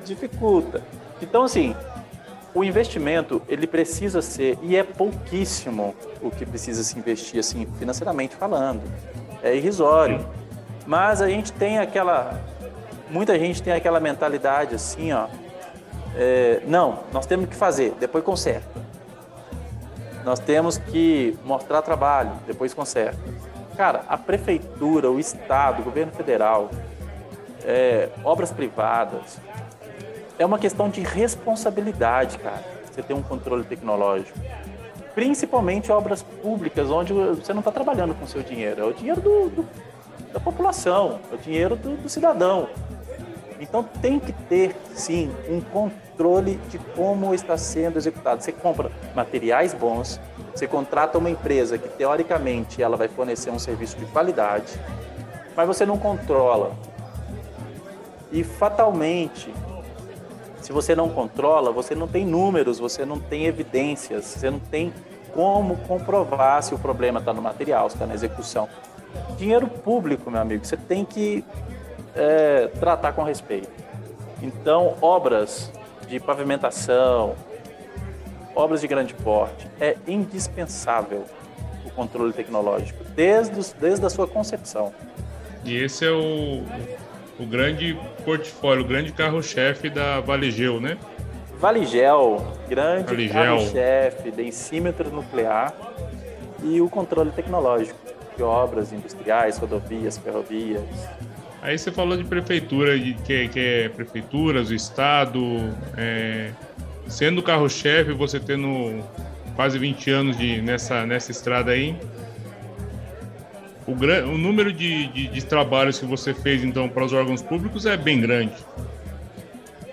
[0.03, 0.82] Dificulta.
[1.21, 1.73] Então, assim,
[2.53, 8.36] o investimento, ele precisa ser, e é pouquíssimo o que precisa se investir, assim, financeiramente
[8.36, 8.82] falando.
[9.41, 10.27] É irrisório.
[10.86, 12.41] Mas a gente tem aquela.
[13.10, 15.27] Muita gente tem aquela mentalidade assim, ó
[16.15, 18.88] é, não, nós temos que fazer, depois conserta.
[20.24, 23.17] Nós temos que mostrar trabalho, depois conserta.
[23.78, 26.70] Cara, a prefeitura, o estado, o governo federal,
[27.63, 29.38] é, obras privadas,
[30.39, 32.63] é uma questão de responsabilidade, cara.
[32.91, 34.38] Você ter um controle tecnológico.
[35.13, 39.50] Principalmente obras públicas, onde você não está trabalhando com seu dinheiro, é o dinheiro do,
[39.50, 39.70] do,
[40.34, 42.70] da população, é o dinheiro do, do cidadão.
[43.60, 48.43] Então tem que ter, sim, um controle de como está sendo executado.
[48.43, 50.20] Você compra materiais bons,
[50.54, 54.80] você contrata uma empresa que teoricamente ela vai fornecer um serviço de qualidade,
[55.56, 56.72] mas você não controla.
[58.32, 59.54] E fatalmente,
[60.62, 64.93] se você não controla, você não tem números, você não tem evidências, você não tem
[65.34, 68.67] como comprovar se o problema está no material, se está na execução.
[69.38, 71.43] Dinheiro público, meu amigo, você tem que
[72.17, 73.69] é, tratar com respeito.
[74.41, 75.71] Então, obras
[76.08, 77.36] de pavimentação,
[78.56, 81.25] obras de grande porte, é indispensável
[81.86, 84.93] o controle tecnológico, desde, os, desde a sua concepção.
[85.63, 86.63] E esse é o,
[87.39, 90.97] o grande portfólio, o grande carro-chefe da Valigel, né?
[91.60, 95.73] Valigel, grande carro-chefe, densímetro nuclear
[96.63, 97.97] e o controle tecnológico
[98.36, 100.83] de obras industriais, rodovias, ferrovias,
[101.62, 105.41] Aí você falou de prefeitura, de que, que é prefeituras, o estado,
[105.97, 106.51] é,
[107.08, 109.03] sendo carro-chefe, você tendo
[109.55, 111.95] quase 20 anos de, nessa, nessa estrada aí.
[113.87, 117.85] O, o número de, de, de trabalhos que você fez então para os órgãos públicos
[117.85, 118.53] é bem grande.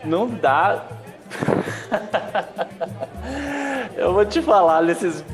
[0.05, 0.87] Não dá.
[3.97, 5.25] Eu vou te falar, nesses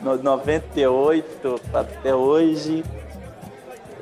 [0.00, 2.82] 98 até hoje,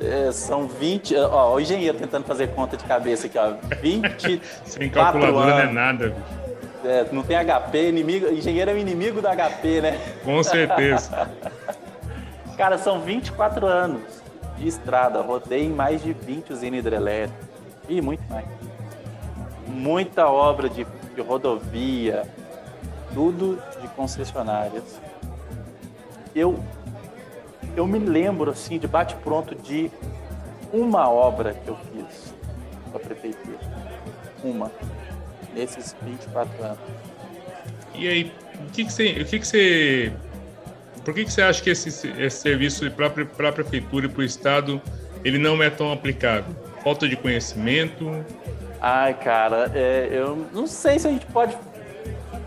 [0.01, 1.15] é, são 20.
[1.15, 3.53] Ó, o engenheiro tentando fazer conta de cabeça aqui, ó.
[3.81, 4.41] 20.
[4.65, 6.15] Sem calculadora não é nada,
[6.83, 9.99] É, não tem HP, inimigo, engenheiro é o inimigo do HP, né?
[10.23, 11.29] Com certeza.
[12.57, 14.01] Cara, são 24 anos
[14.57, 17.47] de estrada, rodei em mais de 20 usinas hidrelétricas
[17.87, 18.45] e muito mais.
[19.67, 20.85] Muita obra de,
[21.15, 22.23] de rodovia,
[23.13, 24.99] tudo de concessionárias.
[26.35, 26.59] Eu,
[27.75, 29.91] eu me lembro, assim, de bate-pronto de
[30.71, 32.33] uma obra que eu fiz
[32.91, 33.59] para a prefeitura.
[34.43, 34.71] Uma.
[35.53, 36.79] Nesses 24 anos.
[37.95, 38.33] E aí,
[38.67, 39.11] o que, que você.
[39.21, 40.13] O que, que você
[41.09, 43.07] por que, que você acha que esse, esse serviço para
[43.49, 44.79] a prefeitura e para o estado
[45.23, 46.55] ele não é tão aplicável?
[46.83, 48.23] Falta de conhecimento?
[48.79, 51.57] Ai, cara, é, eu não sei se a gente pode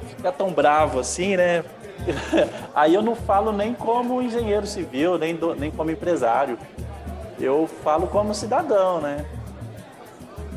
[0.09, 1.64] ficar tão bravo assim, né?
[2.74, 6.59] Aí eu não falo nem como engenheiro civil, nem, do, nem como empresário.
[7.40, 9.24] Eu falo como cidadão, né?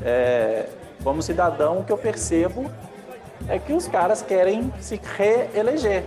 [0.03, 0.67] É,
[1.03, 2.69] como cidadão, o que eu percebo
[3.47, 6.03] é que os caras querem se reeleger.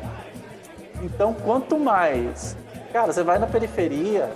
[1.03, 2.57] Então, quanto mais.
[2.93, 4.31] Cara, você vai na periferia,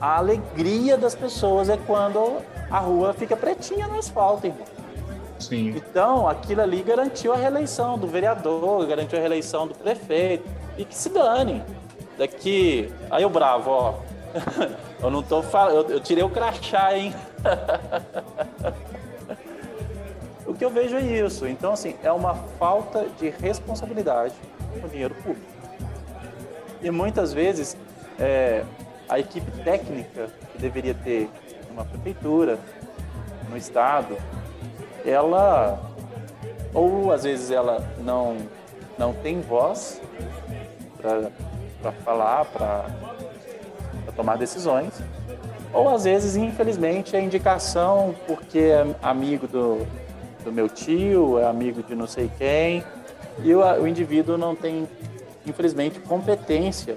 [0.00, 2.38] a alegria das pessoas é quando
[2.70, 4.66] a rua fica pretinha no asfalto, irmão.
[5.40, 5.74] Sim.
[5.76, 10.44] Então, aquilo ali garantiu a reeleição do vereador, garantiu a reeleição do prefeito.
[10.76, 11.62] E que se dane.
[12.18, 12.92] Daqui.
[13.10, 13.94] Aí o bravo, ó.
[15.02, 15.90] eu não tô falando.
[15.90, 17.14] Eu tirei o crachá, hein?
[20.46, 21.46] o que eu vejo é isso.
[21.46, 24.34] Então, assim, é uma falta de responsabilidade
[24.80, 25.46] com dinheiro público.
[26.82, 27.76] E muitas vezes
[28.18, 28.64] é,
[29.08, 31.28] a equipe técnica que deveria ter
[31.70, 32.58] uma prefeitura,
[33.50, 34.16] no estado,
[35.04, 35.78] ela
[36.72, 38.36] ou às vezes ela não
[38.98, 40.00] não tem voz
[41.00, 42.84] para falar, para
[44.14, 44.92] tomar decisões,
[45.72, 49.86] ou às vezes, infelizmente, é indicação porque é amigo do,
[50.44, 52.84] do meu tio, é amigo de não sei quem,
[53.42, 54.86] e o, o indivíduo não tem,
[55.46, 56.96] infelizmente, competência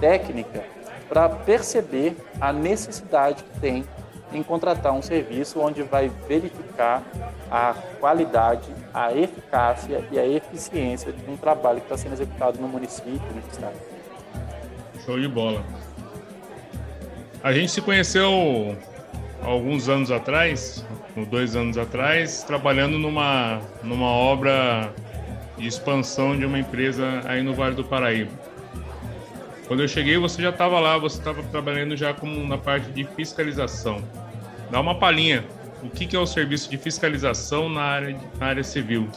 [0.00, 0.64] técnica
[1.08, 3.84] para perceber a necessidade que tem
[4.32, 11.30] em contratar um serviço onde vai verificar a qualidade, a eficácia e a eficiência de
[11.30, 13.76] um trabalho que está sendo executado no município, no estado.
[15.04, 15.62] Show de bola.
[17.42, 18.76] A gente se conheceu
[19.42, 20.84] alguns anos atrás,
[21.28, 24.92] dois anos atrás, trabalhando numa, numa obra
[25.58, 28.30] de expansão de uma empresa aí no Vale do Paraíba.
[29.66, 33.04] Quando eu cheguei, você já estava lá, você estava trabalhando já como na parte de
[33.04, 34.02] fiscalização.
[34.70, 35.44] Dá uma palhinha.
[35.82, 39.08] O que, é o serviço de fiscalização na área, na área civil?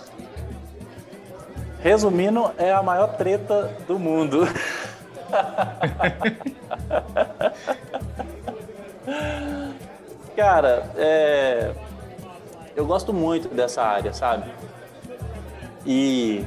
[1.79, 4.47] Resumindo, é a maior treta do mundo.
[10.35, 11.71] Cara, é...
[12.75, 14.49] eu gosto muito dessa área, sabe?
[15.85, 16.43] E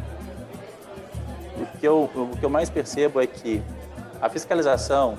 [1.56, 3.62] o que, eu, o que eu mais percebo é que
[4.20, 5.16] a fiscalização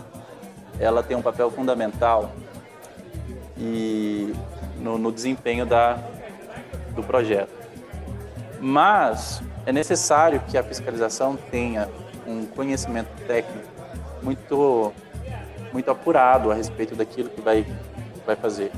[0.77, 2.31] ela tem um papel fundamental
[3.57, 4.33] e
[4.79, 5.97] no, no desempenho da,
[6.95, 7.51] do projeto.
[8.59, 11.89] Mas é necessário que a fiscalização tenha
[12.27, 13.67] um conhecimento técnico
[14.21, 14.93] muito,
[15.71, 17.65] muito apurado a respeito daquilo que vai,
[18.25, 18.71] vai fazer.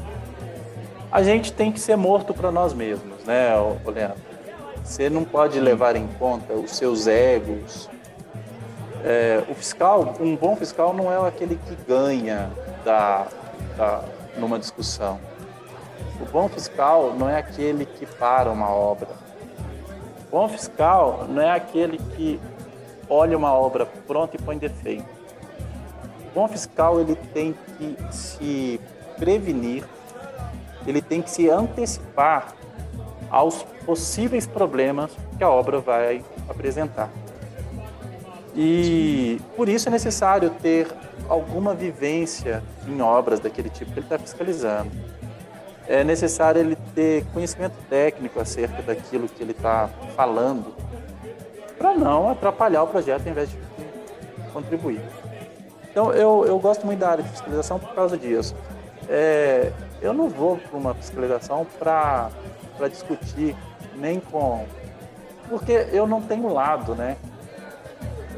[1.11, 3.53] A gente tem que ser morto para nós mesmos, né,
[3.85, 4.31] Leandro?
[4.83, 7.89] Você não pode levar em conta os seus egos.
[9.03, 12.49] É, o fiscal, um bom fiscal não é aquele que ganha
[12.83, 13.27] da,
[13.77, 14.03] da,
[14.37, 15.19] numa discussão.
[16.21, 19.09] O bom fiscal não é aquele que para uma obra.
[20.27, 22.39] O bom fiscal não é aquele que
[23.09, 25.05] olha uma obra pronta e põe defeito.
[26.31, 28.79] O bom fiscal ele tem que se
[29.17, 29.83] prevenir,
[30.87, 32.53] ele tem que se antecipar
[33.29, 37.09] aos possíveis problemas que a obra vai apresentar.
[38.55, 40.87] E por isso é necessário ter
[41.27, 44.91] alguma vivência em obras daquele tipo que ele está fiscalizando.
[45.91, 50.73] É necessário ele ter conhecimento técnico acerca daquilo que ele está falando,
[51.77, 53.57] para não atrapalhar o projeto em vez de
[54.53, 55.01] contribuir.
[55.91, 58.55] Então eu, eu gosto muito da área de fiscalização por causa disso.
[59.09, 62.29] É, eu não vou para uma fiscalização para
[62.77, 63.53] para discutir,
[63.95, 64.65] nem com.
[65.49, 67.17] Porque eu não tenho lado, né?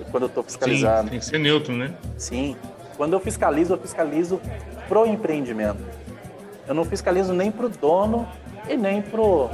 [0.10, 1.04] Quando eu estou fiscalizando.
[1.04, 1.94] Sim, tem que ser neutro, né?
[2.18, 2.58] Sim.
[2.98, 4.42] Quando eu fiscalizo, eu fiscalizo
[4.88, 6.03] pro empreendimento.
[6.68, 8.28] Eu não fiscalizo nem pro dono
[8.68, 9.50] e nem pro,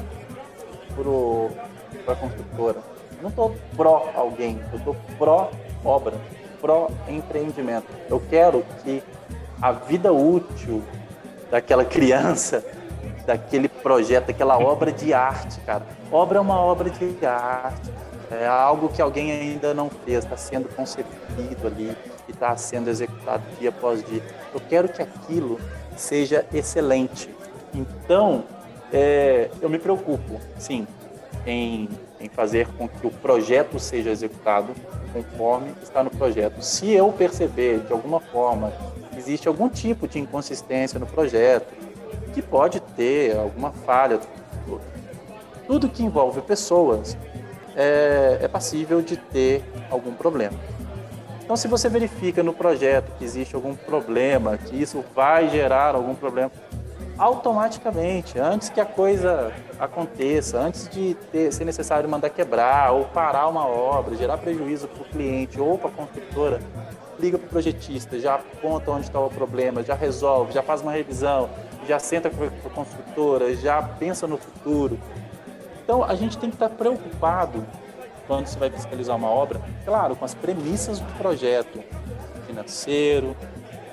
[0.95, 1.49] pro
[2.05, 2.79] pra construtora.
[3.17, 5.51] Eu não estou pró alguém, eu estou pró
[5.83, 6.15] obra,
[6.61, 7.87] pró empreendimento.
[8.09, 9.03] Eu quero que
[9.61, 10.83] a vida útil
[11.51, 12.63] daquela criança
[13.25, 15.83] daquele projeto, daquela obra de arte, cara.
[16.11, 17.91] Obra é uma obra de arte.
[18.31, 21.95] É algo que alguém ainda não fez, está sendo concebido ali
[22.27, 24.21] e está sendo executado dia após dia.
[24.53, 25.59] Eu quero que aquilo
[25.99, 27.29] seja excelente.
[27.73, 28.43] Então,
[28.91, 30.87] é, eu me preocupo, sim,
[31.45, 31.89] em,
[32.19, 34.73] em fazer com que o projeto seja executado
[35.13, 36.61] conforme está no projeto.
[36.61, 38.71] Se eu perceber de alguma forma
[39.17, 41.73] existe algum tipo de inconsistência no projeto,
[42.33, 44.19] que pode ter alguma falha,
[45.67, 47.17] tudo que envolve pessoas
[47.75, 50.57] é, é passível de ter algum problema.
[51.49, 56.13] Então, se você verifica no projeto que existe algum problema, que isso vai gerar algum
[56.13, 56.51] problema,
[57.17, 63.47] automaticamente, antes que a coisa aconteça, antes de ter, ser necessário mandar quebrar ou parar
[63.47, 66.59] uma obra, gerar prejuízo para o cliente ou para a construtora,
[67.19, 70.91] liga para o projetista, já aponta onde está o problema, já resolve, já faz uma
[70.91, 71.49] revisão,
[71.87, 74.99] já senta com a construtora, já pensa no futuro.
[75.83, 77.65] Então a gente tem que estar preocupado
[78.29, 81.83] quando você vai fiscalizar uma obra, claro, com as premissas do projeto,
[82.45, 83.35] financeiro,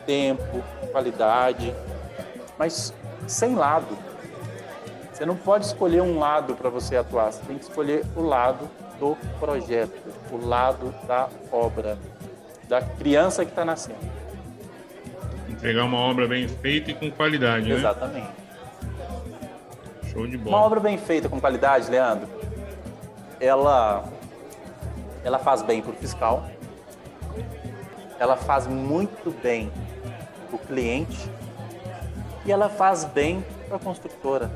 [0.04, 0.62] tempo,
[0.92, 1.74] qualidade,
[2.58, 2.92] mas
[3.26, 3.96] sem lado.
[5.10, 8.68] Você não pode escolher um lado para você atuar, você tem que escolher o lado
[9.00, 11.96] do projeto, o lado da obra,
[12.68, 14.00] da criança que está nascendo.
[15.48, 17.76] Entregar uma obra bem feita e com qualidade, né?
[17.76, 18.28] Exatamente.
[20.12, 20.58] Show de bola.
[20.58, 22.28] Uma obra bem feita com qualidade, Leandro,
[23.40, 24.04] ela,
[25.26, 26.46] ela faz bem para o fiscal,
[28.16, 29.72] ela faz muito bem
[30.46, 31.28] para o cliente
[32.44, 34.52] e ela faz bem para a construtora.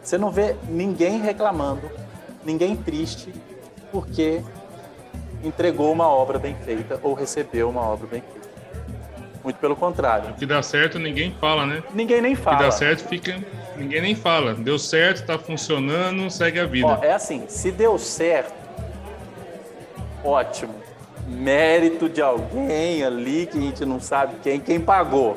[0.00, 1.90] Você não vê ninguém reclamando,
[2.44, 3.34] ninguém triste,
[3.90, 4.40] porque
[5.42, 8.48] entregou uma obra bem feita ou recebeu uma obra bem feita.
[9.42, 10.30] Muito pelo contrário.
[10.30, 11.82] O que dá certo ninguém fala, né?
[11.92, 12.56] Ninguém nem fala.
[12.56, 13.36] O que dá certo fica.
[13.76, 14.54] Ninguém nem fala.
[14.54, 16.86] Deu certo, está funcionando, segue a vida.
[16.86, 18.57] Ó, é assim, se deu certo,
[20.24, 20.74] ótimo.
[21.26, 25.36] Mérito de alguém ali que a gente não sabe quem, quem pagou.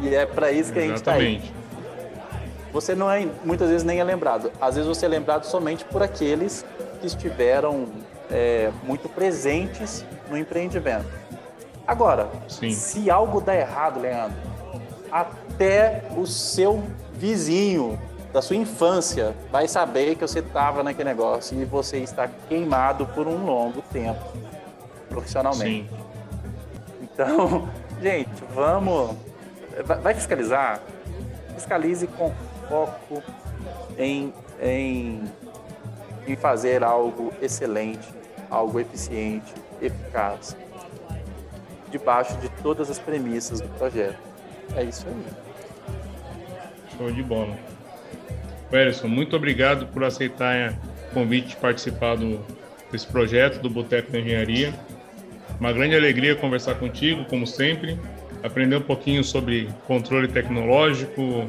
[0.00, 1.42] E é para isso que a gente está aí.
[2.72, 4.50] Você não é, muitas vezes nem é lembrado.
[4.60, 6.64] Às vezes você é lembrado somente por aqueles
[7.00, 7.86] que estiveram
[8.30, 11.06] é, muito presentes no empreendimento.
[11.86, 12.70] Agora, Sim.
[12.70, 14.38] se algo dá errado, Leandro,
[15.10, 16.82] até o seu
[17.12, 17.98] vizinho
[18.32, 23.26] da sua infância vai saber que você estava naquele negócio e você está queimado por
[23.26, 24.24] um longo tempo
[25.08, 25.88] profissionalmente.
[25.88, 25.98] Sim.
[27.02, 27.68] Então,
[28.00, 29.16] gente, vamos
[30.02, 30.80] vai fiscalizar,
[31.54, 32.32] fiscalize com
[32.68, 33.22] foco
[33.98, 35.24] em, em,
[36.26, 38.08] em fazer algo excelente,
[38.50, 40.56] algo eficiente, eficaz,
[41.90, 44.18] debaixo de todas as premissas do projeto.
[44.76, 45.26] É isso aí.
[46.96, 47.71] Show de bola.
[48.72, 50.72] Werson, muito obrigado por aceitar
[51.10, 52.40] o convite de participar do,
[52.90, 54.72] desse projeto do Boteco da Engenharia.
[55.60, 57.98] Uma grande alegria conversar contigo, como sempre
[58.42, 61.46] aprender um pouquinho sobre controle tecnológico,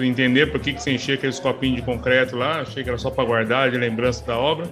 [0.00, 3.10] entender por que, que você enchia aqueles copinhos de concreto lá, achei que era só
[3.10, 4.68] para guardar de lembrança da obra.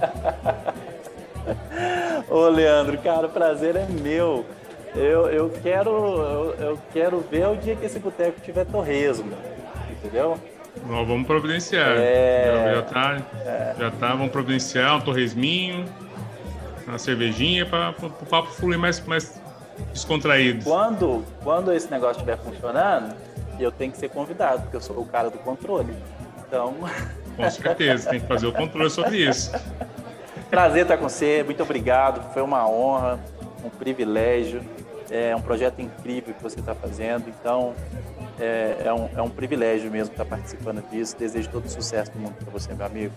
[2.28, 4.44] Ô Leandro, cara, o prazer é meu.
[4.94, 9.30] Eu, eu, quero, eu, eu quero ver o dia que esse boteco tiver torresmo,
[9.98, 10.38] entendeu?
[10.86, 11.96] Nós vamos providenciar.
[11.98, 12.72] É...
[12.74, 13.74] Já, tá, é...
[13.78, 15.84] já tá, vamos providenciar um torresminho,
[16.86, 19.40] uma cervejinha para o papo fluir mais, mais
[19.92, 20.64] descontraídos.
[20.64, 23.14] Quando, quando esse negócio estiver funcionando,
[23.58, 25.92] eu tenho que ser convidado, porque eu sou o cara do controle.
[26.46, 26.74] Então.
[27.36, 29.52] Com certeza, tem que fazer o controle sobre isso.
[30.50, 32.32] Prazer estar com você, muito obrigado.
[32.32, 33.20] Foi uma honra,
[33.62, 34.60] um privilégio.
[35.10, 37.28] É um projeto incrível que você está fazendo.
[37.28, 37.74] Então,
[38.38, 41.16] é, é, um, é um privilégio mesmo estar participando disso.
[41.18, 43.14] Desejo todo o sucesso do mundo para você, meu amigo.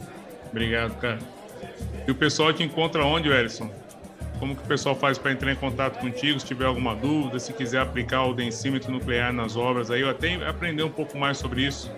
[0.49, 1.19] Obrigado, cara.
[2.07, 3.69] E o pessoal te encontra onde, Ellison?
[4.39, 7.53] Como que o pessoal faz para entrar em contato contigo, se tiver alguma dúvida, se
[7.53, 11.61] quiser aplicar o densímetro nuclear nas obras aí, eu até aprender um pouco mais sobre
[11.61, 11.91] isso.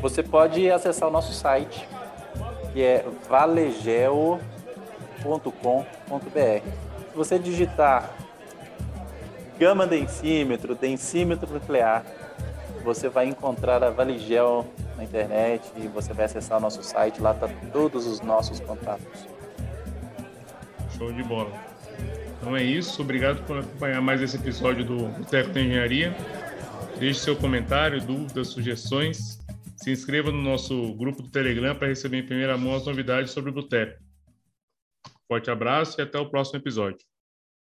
[0.00, 1.86] Você pode acessar o nosso site,
[2.72, 4.40] que é valegeo.com.br.
[7.10, 8.15] Se você digitar
[9.58, 12.04] gama densímetro, densímetro nuclear,
[12.84, 17.32] você vai encontrar a Valigel na internet e você vai acessar o nosso site, lá
[17.32, 19.26] está todos os nossos contatos.
[20.96, 21.52] Show de bola.
[22.38, 23.02] Então é isso.
[23.02, 26.16] Obrigado por acompanhar mais esse episódio do Boteco da Engenharia.
[26.98, 29.38] Deixe seu comentário, dúvidas, sugestões.
[29.76, 33.50] Se inscreva no nosso grupo do Telegram para receber em primeira mão as novidades sobre
[33.50, 34.00] o Boteco.
[35.28, 37.04] Forte abraço e até o próximo episódio.